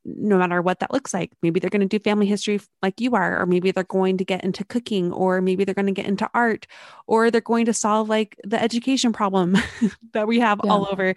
[0.05, 1.33] no matter what that looks like.
[1.43, 4.25] Maybe they're going to do family history like you are, or maybe they're going to
[4.25, 6.67] get into cooking, or maybe they're going to get into art,
[7.07, 9.57] or they're going to solve like the education problem
[10.13, 10.71] that we have yeah.
[10.71, 11.15] all over.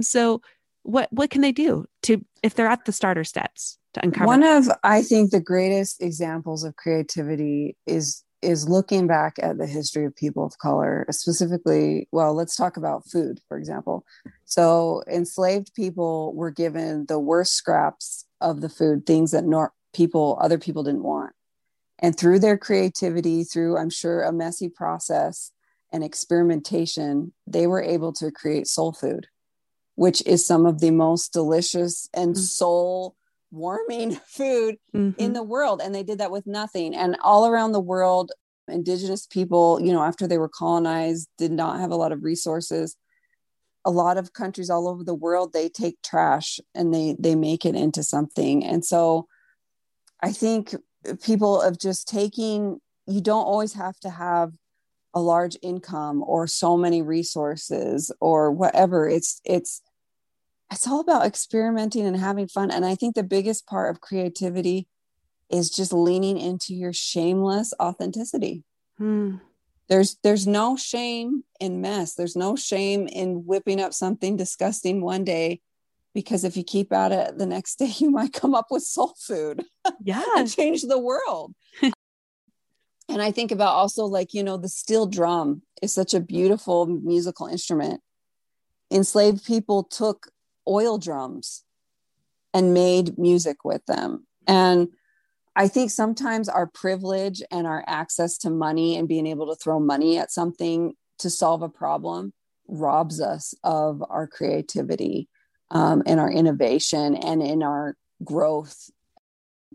[0.00, 0.42] So,
[0.84, 4.26] what what can they do to if they're at the starter steps to uncover?
[4.26, 9.66] One of I think the greatest examples of creativity is is looking back at the
[9.66, 14.04] history of people of color, specifically, well, let's talk about food, for example.
[14.44, 20.38] So, enslaved people were given the worst scraps of the food, things that nor- people,
[20.40, 21.32] other people didn't want.
[21.98, 25.52] And through their creativity, through, I'm sure, a messy process
[25.92, 29.28] and experimentation, they were able to create soul food,
[29.94, 32.38] which is some of the most delicious and mm.
[32.38, 33.14] soul
[33.52, 35.20] warming food mm-hmm.
[35.20, 36.94] in the world and they did that with nothing.
[36.94, 38.32] And all around the world
[38.68, 42.96] indigenous people you know after they were colonized did not have a lot of resources.
[43.84, 47.64] A lot of countries all over the world they take trash and they they make
[47.64, 48.64] it into something.
[48.64, 49.26] And so
[50.24, 50.74] i think
[51.24, 54.52] people of just taking you don't always have to have
[55.14, 59.08] a large income or so many resources or whatever.
[59.08, 59.82] It's it's
[60.72, 62.70] it's all about experimenting and having fun.
[62.70, 64.88] And I think the biggest part of creativity
[65.50, 68.64] is just leaning into your shameless authenticity.
[68.96, 69.36] Hmm.
[69.88, 72.14] There's there's no shame in mess.
[72.14, 75.60] There's no shame in whipping up something disgusting one day
[76.14, 79.14] because if you keep at it the next day you might come up with soul
[79.18, 79.64] food.
[80.02, 80.22] Yeah.
[80.36, 81.54] and change the world.
[81.82, 86.86] and I think about also like, you know, the steel drum is such a beautiful
[86.86, 88.00] musical instrument.
[88.90, 90.31] Enslaved people took
[90.68, 91.64] oil drums
[92.54, 94.26] and made music with them.
[94.46, 94.88] And
[95.54, 99.78] I think sometimes our privilege and our access to money and being able to throw
[99.78, 102.32] money at something to solve a problem
[102.68, 105.28] robs us of our creativity
[105.70, 108.90] um, and our innovation and in our growth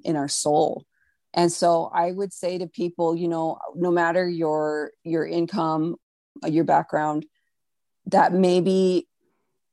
[0.03, 0.85] in our soul
[1.33, 5.95] and so i would say to people you know no matter your your income
[6.45, 7.25] your background
[8.05, 9.07] that maybe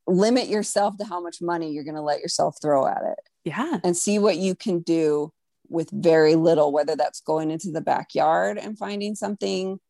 [0.07, 3.19] limit yourself to how much money you're going to let yourself throw at it.
[3.45, 3.79] Yeah.
[3.83, 5.33] And see what you can do
[5.69, 9.81] with very little whether that's going into the backyard and finding something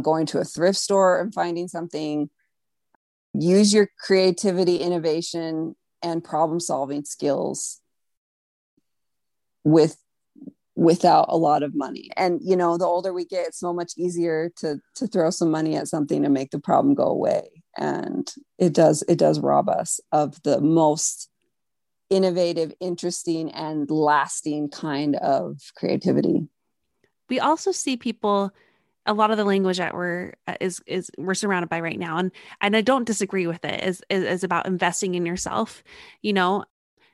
[0.00, 2.30] going to a thrift store and finding something.
[3.34, 7.80] Use your creativity innovation and problem solving skills
[9.64, 9.96] with
[10.76, 12.10] without a lot of money.
[12.16, 15.50] And you know the older we get it's so much easier to to throw some
[15.50, 19.68] money at something to make the problem go away and it does it does rob
[19.68, 21.30] us of the most
[22.10, 26.46] innovative interesting and lasting kind of creativity
[27.28, 28.50] we also see people
[29.06, 32.18] a lot of the language that we're uh, is is we're surrounded by right now
[32.18, 35.82] and and I don't disagree with it is is, is about investing in yourself
[36.20, 36.64] you know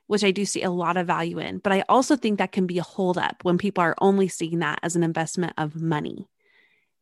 [0.06, 1.58] which I do see a lot of value in.
[1.58, 4.80] But I also think that can be a holdup when people are only seeing that
[4.82, 6.28] as an investment of money.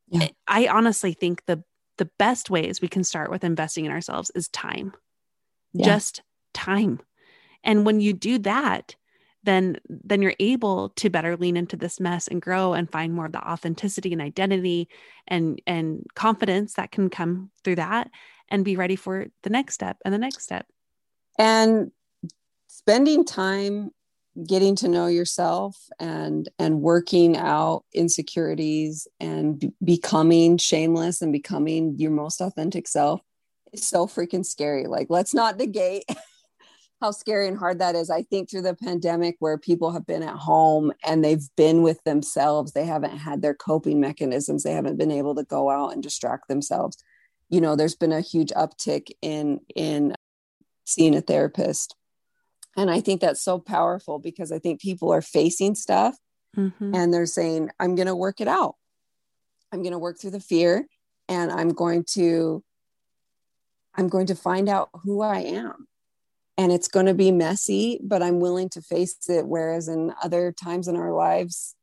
[0.09, 0.29] Yeah.
[0.47, 1.65] I honestly think the
[1.99, 4.93] the best ways we can start with investing in ourselves is time.
[5.73, 5.87] Yeah.
[5.87, 6.23] Just
[6.55, 7.01] time.
[7.65, 8.97] And when you do that,
[9.45, 13.27] then then you're able to better lean into this mess and grow and find more
[13.27, 14.89] of the authenticity and identity
[15.27, 18.11] and and confidence that can come through that
[18.49, 20.67] and be ready for the next step and the next step.
[21.39, 21.91] And
[22.69, 23.91] spending time
[24.47, 31.95] getting to know yourself and and working out insecurities and b- becoming shameless and becoming
[31.99, 33.21] your most authentic self
[33.73, 34.87] is so freaking scary.
[34.87, 36.05] Like let's not negate
[37.03, 38.09] how scary and hard that is.
[38.09, 42.03] I think through the pandemic where people have been at home and they've been with
[42.05, 46.03] themselves they haven't had their coping mechanisms they haven't been able to go out and
[46.03, 46.97] distract themselves.
[47.51, 50.15] You know there's been a huge uptick in in
[50.87, 51.97] seeing a therapist
[52.77, 56.17] and I think that's so powerful because I think people are facing stuff
[56.57, 56.95] mm-hmm.
[56.95, 58.77] and they're saying, I'm going to work it out.
[59.73, 60.87] I'm going to work through the fear
[61.29, 62.63] and I'm going to
[63.95, 65.87] I'm going to find out who I am.
[66.57, 70.53] And it's going to be messy, but I'm willing to face it whereas in other
[70.53, 71.75] times in our lives,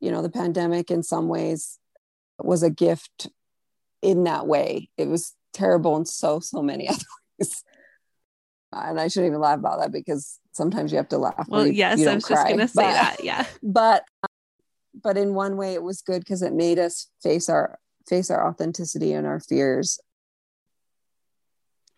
[0.00, 1.78] you know, the pandemic in some ways
[2.38, 3.28] was a gift
[4.02, 4.90] in that way.
[4.98, 7.04] It was terrible in so so many other
[7.38, 7.64] ways
[8.72, 11.46] and I shouldn't even laugh about that because sometimes you have to laugh.
[11.48, 12.36] Well, you, yes, you I was cry.
[12.36, 13.24] just going to say but, that.
[13.24, 14.28] Yeah, but um,
[15.02, 18.46] but in one way, it was good because it made us face our face our
[18.46, 20.00] authenticity and our fears.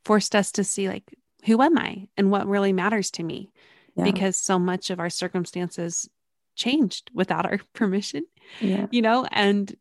[0.05, 1.14] Forced us to see like
[1.47, 3.51] who am I and what really matters to me,
[3.97, 4.05] yeah.
[4.05, 6.09] because so much of our circumstances
[6.55, 8.25] changed without our permission.
[8.61, 8.87] Yeah.
[8.91, 9.75] You know, and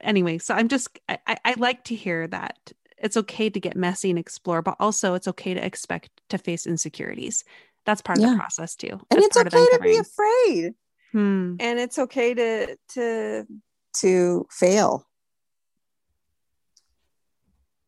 [0.00, 4.10] anyway, so I'm just I, I like to hear that it's okay to get messy
[4.10, 7.44] and explore, but also it's okay to expect to face insecurities.
[7.86, 8.26] That's part yeah.
[8.26, 9.00] of the process too.
[9.10, 10.74] And it's okay to be afraid.
[11.12, 11.56] Hmm.
[11.60, 13.46] And it's okay to to
[14.00, 15.06] to fail.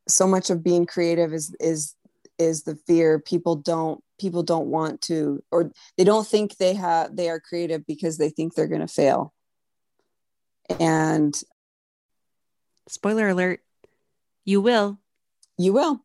[0.08, 1.94] So much of being creative is is
[2.38, 7.14] is the fear people don't people don't want to or they don't think they have
[7.14, 9.34] they are creative because they think they're going to fail.
[10.78, 11.38] And
[12.88, 13.60] spoiler alert,
[14.44, 14.99] you will.
[15.60, 16.00] You will.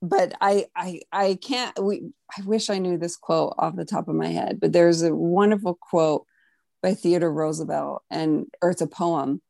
[0.00, 4.08] But I I I can't we I wish I knew this quote off the top
[4.08, 6.26] of my head, but there's a wonderful quote
[6.82, 9.42] by Theodore Roosevelt and or it's a poem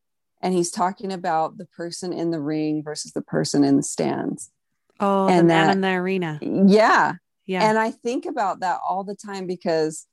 [0.43, 4.51] and he's talking about the person in the ring versus the person in the stands.
[5.01, 6.39] Oh, and the man that, in the arena.
[6.43, 7.15] Yeah.
[7.47, 7.67] Yeah.
[7.67, 10.07] And I think about that all the time because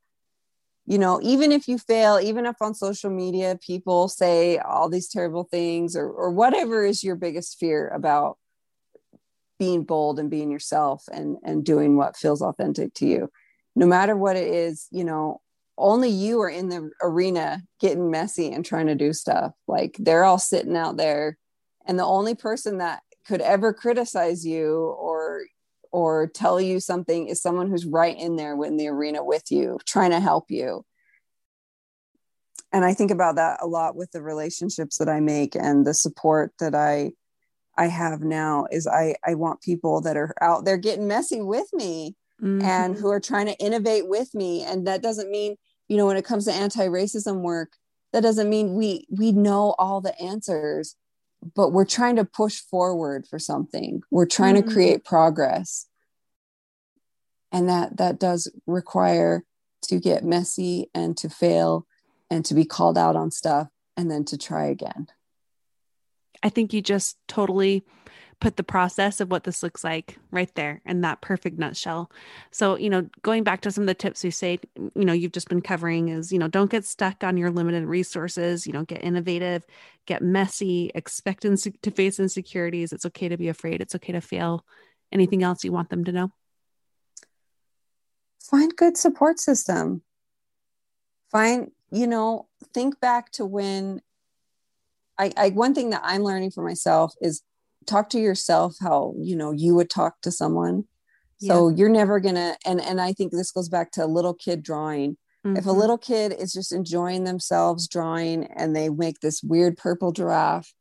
[0.90, 5.08] you know, even if you fail, even if on social media people say all these
[5.08, 8.39] terrible things or, or whatever is your biggest fear about
[9.60, 13.30] being bold and being yourself and, and doing what feels authentic to you,
[13.76, 15.42] no matter what it is, you know,
[15.78, 19.54] only you are in the arena getting messy and trying to do stuff.
[19.68, 21.38] Like they're all sitting out there.
[21.86, 25.46] And the only person that could ever criticize you or
[25.92, 29.80] or tell you something is someone who's right in there in the arena with you,
[29.86, 30.86] trying to help you.
[32.72, 35.96] And I think about that a lot with the relationships that I make and the
[35.96, 37.14] support that I
[37.80, 41.68] I have now is I I want people that are out there getting messy with
[41.74, 42.62] me mm-hmm.
[42.62, 44.64] and who are trying to innovate with me.
[44.64, 45.56] And that doesn't mean,
[45.88, 47.72] you know, when it comes to anti-racism work,
[48.14, 50.96] that doesn't mean we we know all the answers
[51.56, 54.68] but we're trying to push forward for something we're trying mm-hmm.
[54.68, 55.88] to create progress
[57.52, 59.44] and that that does require
[59.82, 61.88] to get messy and to fail
[62.30, 65.08] and to be called out on stuff and then to try again
[66.44, 67.84] i think you just totally
[68.40, 72.10] put the process of what this looks like right there in that perfect nutshell.
[72.52, 75.34] So, you know, going back to some of the tips we say, you know, you've
[75.34, 78.86] just been covering is, you know, don't get stuck on your limited resources, you know,
[78.86, 79.66] get innovative,
[80.06, 82.94] get messy, expect to face insecurities.
[82.94, 83.82] It's okay to be afraid.
[83.82, 84.66] It's okay to fail.
[85.12, 86.32] Anything else you want them to know?
[88.42, 90.02] Find good support system.
[91.30, 94.02] Find, you know, think back to when
[95.20, 97.44] I, I one thing that I'm learning for myself is
[97.86, 100.86] talk to yourself how you know you would talk to someone
[101.38, 101.76] so yeah.
[101.78, 105.18] you're never gonna and and i think this goes back to a little kid drawing
[105.46, 105.56] mm-hmm.
[105.56, 105.80] if a mm-hmm.
[105.80, 110.74] little kid is just enjoying themselves drawing and they make this weird purple giraffe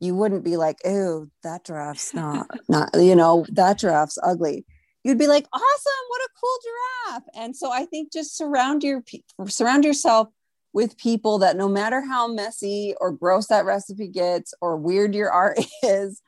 [0.00, 4.64] you wouldn't be like oh that giraffe's not not you know that giraffe's ugly
[5.04, 9.02] you'd be like awesome what a cool giraffe and so i think just surround your
[9.46, 10.28] surround yourself
[10.72, 15.30] with people that no matter how messy or gross that recipe gets or weird your
[15.30, 16.22] art is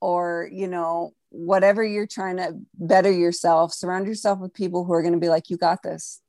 [0.00, 5.02] or you know whatever you're trying to better yourself surround yourself with people who are
[5.02, 6.20] going to be like you got this.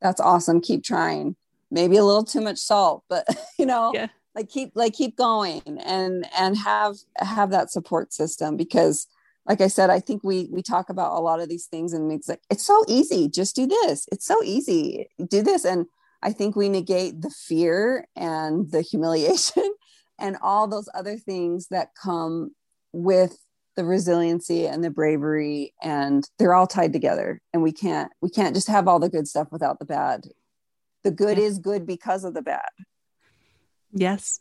[0.00, 0.60] That's awesome.
[0.60, 1.36] Keep trying.
[1.70, 3.26] Maybe a little too much salt but
[3.58, 4.08] you know yeah.
[4.34, 9.08] like keep like keep going and and have have that support system because
[9.48, 12.12] like i said i think we we talk about a lot of these things and
[12.12, 13.28] it's like it's so easy.
[13.28, 14.06] Just do this.
[14.12, 15.08] It's so easy.
[15.28, 15.64] Do this.
[15.64, 15.86] And
[16.22, 19.70] i think we negate the fear and the humiliation
[20.18, 22.50] and all those other things that come
[22.92, 23.38] with
[23.76, 28.54] the resiliency and the bravery and they're all tied together and we can't we can't
[28.54, 30.24] just have all the good stuff without the bad.
[31.04, 32.68] The good is good because of the bad.
[33.92, 34.40] Yes.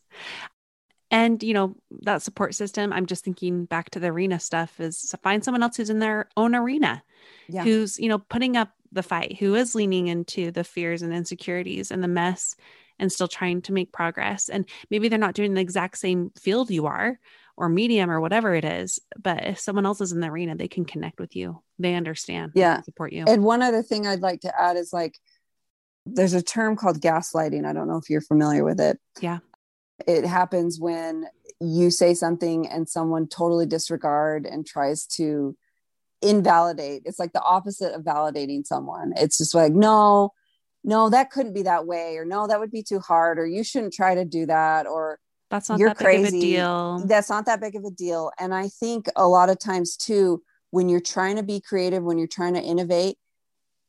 [1.12, 5.02] And you know that support system i'm just thinking back to the arena stuff is
[5.04, 7.04] to find someone else who's in their own arena
[7.48, 7.64] yeah.
[7.64, 11.92] who's you know putting up the fight who is leaning into the fears and insecurities
[11.92, 12.56] and the mess
[12.98, 16.72] and still trying to make progress and maybe they're not doing the exact same field
[16.72, 17.20] you are
[17.58, 19.00] or medium or whatever it is.
[19.22, 21.62] But if someone else is in the arena, they can connect with you.
[21.80, 22.54] They understand.
[22.56, 22.82] Yeah.
[22.82, 23.26] Support you.
[23.28, 25.18] And one other thing I'd like to add is like
[26.06, 27.66] there's a term called gaslighting.
[27.66, 29.00] I don't know if you're familiar with it.
[29.22, 29.40] Yeah.
[30.08, 31.26] It happens when
[31.62, 35.56] you say something and someone totally disregard and tries to
[36.22, 37.04] invalidate.
[37.06, 39.14] It's like the opposite of validating someone.
[39.16, 40.32] It's just like, no,
[40.84, 43.64] no, that couldn't be that way, or no, that would be too hard, or you
[43.64, 46.24] shouldn't try to do that, or that's not You're that crazy.
[46.24, 47.04] big of a deal.
[47.06, 48.32] That's not that big of a deal.
[48.40, 52.18] And I think a lot of times too, when you're trying to be creative, when
[52.18, 53.18] you're trying to innovate,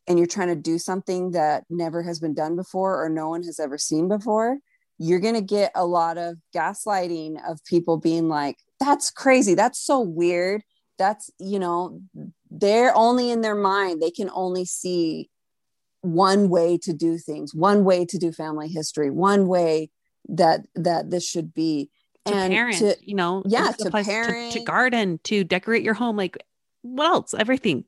[0.09, 3.43] and you're trying to do something that never has been done before or no one
[3.43, 4.59] has ever seen before,
[4.99, 9.55] you're going to get a lot of gaslighting of people being like, that's crazy.
[9.55, 10.63] That's so weird.
[10.99, 12.01] That's, you know,
[12.51, 14.01] they're only in their mind.
[14.01, 15.31] They can only see
[16.01, 19.91] one way to do things, one way to do family history, one way
[20.29, 21.91] that that this should be
[22.25, 25.95] to and parent, to, you know, yeah, to parent, to, to, garden, to decorate your
[25.95, 26.39] home, like
[26.83, 27.35] what else?
[27.35, 27.85] Everything.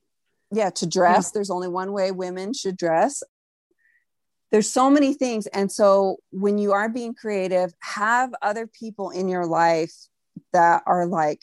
[0.50, 1.26] Yeah, to dress.
[1.26, 1.30] Yeah.
[1.34, 3.22] There's only one way women should dress.
[4.50, 5.46] There's so many things.
[5.48, 9.92] And so when you are being creative, have other people in your life
[10.52, 11.42] that are like,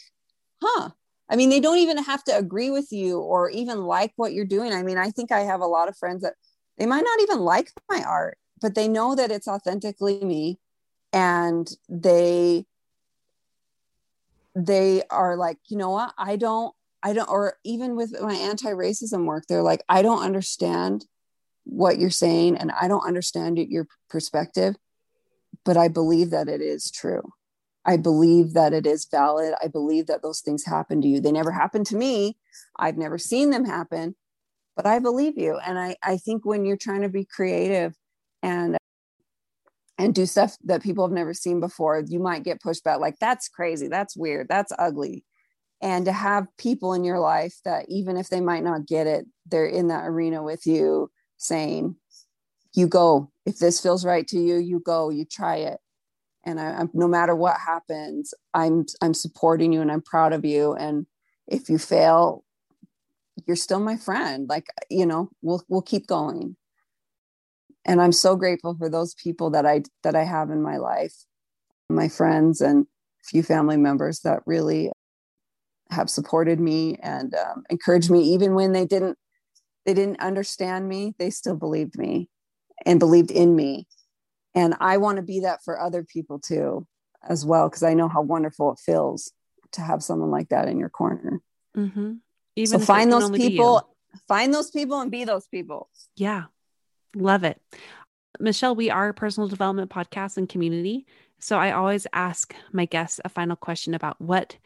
[0.62, 0.90] huh.
[1.30, 4.46] I mean, they don't even have to agree with you or even like what you're
[4.46, 4.74] doing.
[4.74, 6.36] I mean, I think I have a lot of friends that
[6.78, 10.60] they might not even like my art, but they know that it's authentically me
[11.16, 12.66] and they
[14.56, 16.74] they are like you know what i don't
[17.04, 21.06] i don't or even with my anti-racism work they're like i don't understand
[21.64, 24.76] what you're saying and i don't understand your perspective
[25.64, 27.32] but i believe that it is true
[27.86, 29.54] i believe that it is valid.
[29.64, 31.20] I believe that those things happen to you.
[31.20, 32.38] They never happened to me.
[32.78, 34.16] I've never seen them happen
[34.76, 35.58] but i believe you.
[35.66, 37.96] And i i think when you're trying to be creative
[38.44, 38.78] and
[39.98, 43.18] and do stuff that people have never seen before, you might get pushed back like,
[43.20, 45.24] that's crazy, that's weird, that's ugly.
[45.82, 49.26] And to have people in your life that, even if they might not get it,
[49.46, 51.96] they're in that arena with you saying,
[52.74, 53.32] you go.
[53.46, 55.80] If this feels right to you, you go, you try it.
[56.46, 60.46] And I, I'm, no matter what happens, I'm I'm supporting you and I'm proud of
[60.46, 60.74] you.
[60.74, 61.08] And
[61.48, 62.44] if you fail,
[63.48, 64.48] you're still my friend.
[64.48, 66.56] Like you know, we'll we'll keep going
[67.86, 71.14] and i'm so grateful for those people that i that i have in my life
[71.90, 74.92] my friends and a few family members that really
[75.92, 79.18] have supported me and um, encouraged me even when they didn't
[79.86, 82.28] they didn't understand me they still believed me
[82.86, 83.88] and believed in me
[84.56, 86.88] and i want to be that for other people too
[87.28, 89.32] as well because i know how wonderful it feels
[89.72, 91.42] to have someone like that in your corner
[91.78, 92.14] mm-hmm.
[92.66, 93.96] so find those people
[94.28, 96.46] find those people and be those people yeah
[97.16, 97.62] Love it.
[98.40, 101.06] Michelle, we are a personal development podcast and community.
[101.40, 104.58] So I always ask my guests a final question about what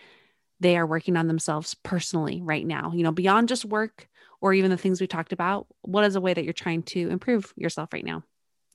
[0.60, 4.08] they are working on themselves personally right now, you know, beyond just work
[4.42, 5.68] or even the things we talked about.
[5.82, 8.24] What is a way that you're trying to improve yourself right now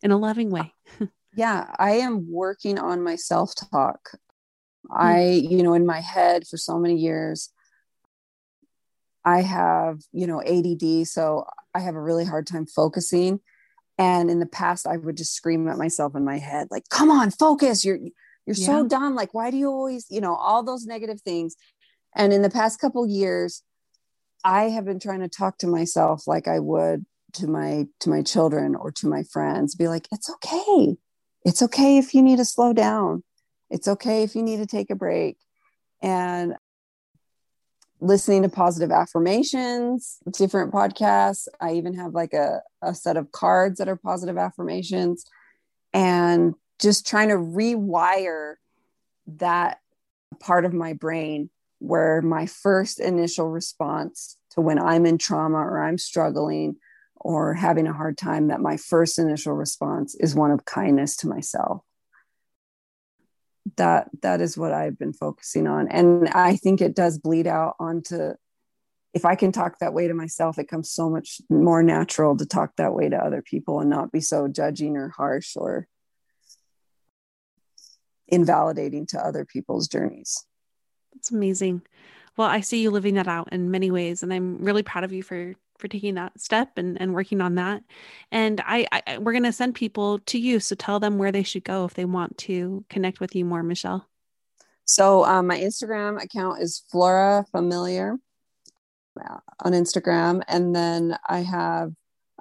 [0.03, 0.73] in a loving way?
[1.01, 4.11] Uh, yeah, I am working on my self talk.
[4.89, 4.97] Hmm.
[4.97, 7.51] I, you know, in my head for so many years,
[9.25, 11.07] I have, you know, ADD.
[11.07, 13.41] So I have a really hard time focusing.
[13.97, 17.11] And in the past, I would just scream at myself in my head, like, come
[17.11, 17.85] on, focus.
[17.85, 17.99] You're,
[18.45, 18.67] you're yeah.
[18.67, 19.15] so dumb.
[19.15, 21.57] Like, why do you always, you know, all those negative things.
[22.15, 23.63] And in the past couple years,
[24.45, 28.23] I have been trying to talk to myself like I would to my to my
[28.23, 30.97] children or to my friends be like it's okay.
[31.45, 33.23] It's okay if you need to slow down.
[33.71, 35.37] It's okay if you need to take a break.
[36.03, 36.55] And
[38.01, 41.49] listening to positive affirmations different podcasts.
[41.61, 45.25] I even have like a, a set of cards that are positive affirmations
[45.93, 48.57] and just trying to rewire
[49.27, 49.79] that
[50.41, 55.83] part of my brain where my first initial response to when I'm in trauma or
[55.83, 56.77] I'm struggling
[57.25, 61.29] or having a hard time, that my first initial response is one of kindness to
[61.29, 61.83] myself.
[63.77, 65.89] That that is what I've been focusing on.
[65.89, 68.35] And I think it does bleed out onto
[69.15, 72.45] if I can talk that way to myself, it comes so much more natural to
[72.45, 75.87] talk that way to other people and not be so judging or harsh or
[78.27, 80.45] invalidating to other people's journeys.
[81.15, 81.83] That's amazing.
[82.37, 85.13] Well, I see you living that out in many ways, and I'm really proud of
[85.13, 87.83] you for for taking that step and, and working on that.
[88.31, 91.65] And I, I we're gonna send people to you, so tell them where they should
[91.65, 94.07] go if they want to connect with you more, Michelle.
[94.85, 98.17] So um, my Instagram account is Flora Familiar
[99.21, 101.93] uh, on Instagram, and then I have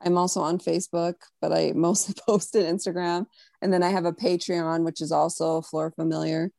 [0.05, 3.25] I'm also on Facebook, but I mostly post it Instagram.
[3.61, 6.51] And then I have a Patreon, which is also Flora Familiar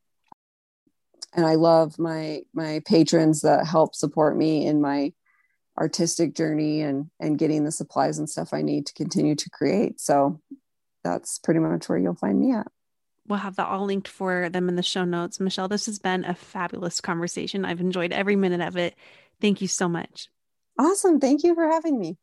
[1.34, 5.12] and I love my my patrons that help support me in my
[5.78, 10.00] artistic journey and and getting the supplies and stuff I need to continue to create.
[10.00, 10.40] So
[11.02, 12.66] that's pretty much where you'll find me at.
[13.26, 15.40] We'll have that all linked for them in the show notes.
[15.40, 17.64] Michelle, this has been a fabulous conversation.
[17.64, 18.94] I've enjoyed every minute of it.
[19.40, 20.28] Thank you so much.
[20.78, 21.20] Awesome.
[21.20, 22.18] Thank you for having me.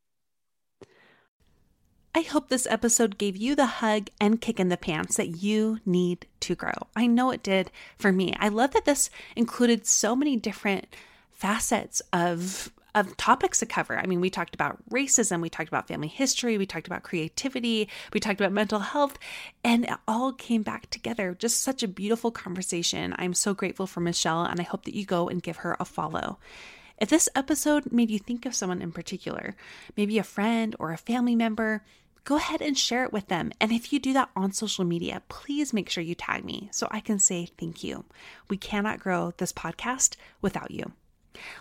[2.14, 5.80] I hope this episode gave you the hug and kick in the pants that you
[5.86, 6.74] need to grow.
[6.94, 8.36] I know it did for me.
[8.38, 10.88] I love that this included so many different
[11.32, 13.98] facets of of topics to cover.
[13.98, 17.90] I mean, we talked about racism, we talked about family history, we talked about creativity,
[18.14, 19.18] we talked about mental health,
[19.64, 21.36] and it all came back together.
[21.38, 23.16] Just such a beautiful conversation.
[23.18, 25.86] I'm so grateful for Michelle, and I hope that you go and give her a
[25.86, 26.40] follow.
[26.98, 29.56] If this episode made you think of someone in particular,
[29.98, 31.84] maybe a friend or a family member,
[32.26, 33.52] go ahead and share it with them.
[33.60, 36.88] And if you do that on social media, please make sure you tag me so
[36.92, 38.06] I can say thank you.
[38.50, 40.92] We cannot grow this podcast without you.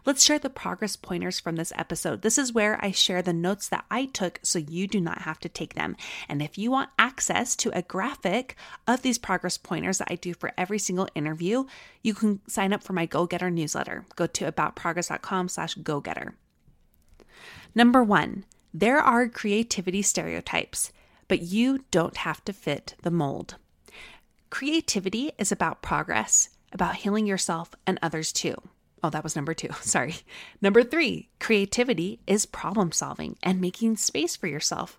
[0.05, 2.23] Let's share the progress pointers from this episode.
[2.23, 5.39] This is where I share the notes that I took so you do not have
[5.41, 5.97] to take them.
[6.29, 8.57] And if you want access to a graphic
[8.87, 11.65] of these progress pointers that I do for every single interview,
[12.03, 14.05] you can sign up for my Go Getter newsletter.
[14.17, 16.35] Go to aboutprogress.com slash go getter.
[17.75, 18.45] Number one,
[18.75, 20.93] there are creativity stereotypes,
[21.29, 23.57] but you don't have to fit the mold.
[24.51, 28.57] Creativity is about progress, about healing yourself and others too.
[29.03, 29.71] Oh, that was number two.
[29.81, 30.17] Sorry.
[30.61, 34.99] Number three, creativity is problem solving and making space for yourself.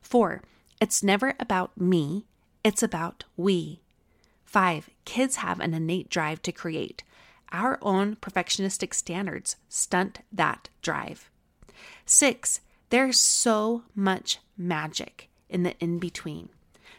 [0.00, 0.42] Four,
[0.80, 2.26] it's never about me,
[2.64, 3.80] it's about we.
[4.44, 7.02] Five, kids have an innate drive to create.
[7.52, 11.30] Our own perfectionistic standards stunt that drive.
[12.04, 12.60] Six,
[12.90, 16.50] there's so much magic in the in between.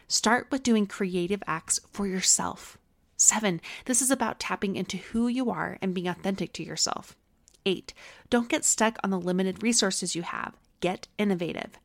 [0.08, 2.78] Start with doing creative acts for yourself.
[3.22, 7.14] Seven, this is about tapping into who you are and being authentic to yourself.
[7.66, 7.92] Eight,
[8.30, 10.54] don't get stuck on the limited resources you have.
[10.80, 11.78] Get innovative.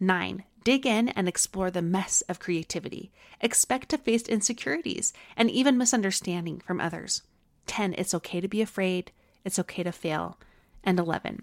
[0.00, 3.12] Nine, dig in and explore the mess of creativity.
[3.42, 7.20] Expect to face insecurities and even misunderstanding from others.
[7.66, 9.12] 10, it's okay to be afraid.
[9.44, 10.38] It's okay to fail.
[10.82, 11.42] And 11,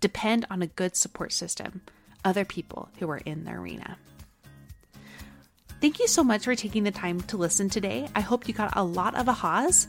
[0.00, 1.82] depend on a good support system,
[2.24, 3.98] other people who are in the arena.
[5.78, 8.08] Thank you so much for taking the time to listen today.
[8.14, 9.86] I hope you got a lot of ahas.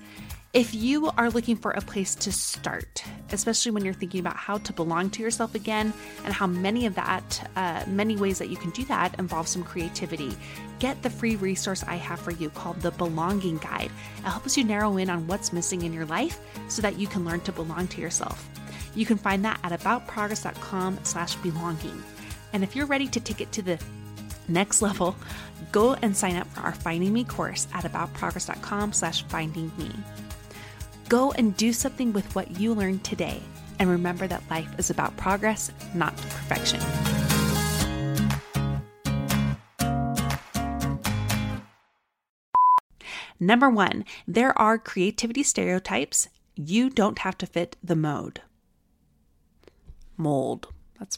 [0.53, 4.57] If you are looking for a place to start, especially when you're thinking about how
[4.57, 5.93] to belong to yourself again
[6.25, 9.63] and how many of that, uh, many ways that you can do that involve some
[9.63, 10.35] creativity,
[10.79, 13.91] get the free resource I have for you called the Belonging Guide.
[14.17, 17.23] It helps you narrow in on what's missing in your life so that you can
[17.23, 18.45] learn to belong to yourself.
[18.93, 22.03] You can find that at aboutprogress.com slash belonging.
[22.51, 23.79] And if you're ready to take it to the
[24.47, 25.15] next level,
[25.71, 29.91] go and sign up for our Finding Me course at aboutprogress.com slash finding me.
[31.09, 33.41] Go and do something with what you learned today.
[33.79, 36.79] And remember that life is about progress, not perfection.
[43.39, 46.27] Number one, there are creativity stereotypes.
[46.55, 48.41] You don't have to fit the mode.
[50.17, 50.69] Mold.
[50.97, 51.17] That's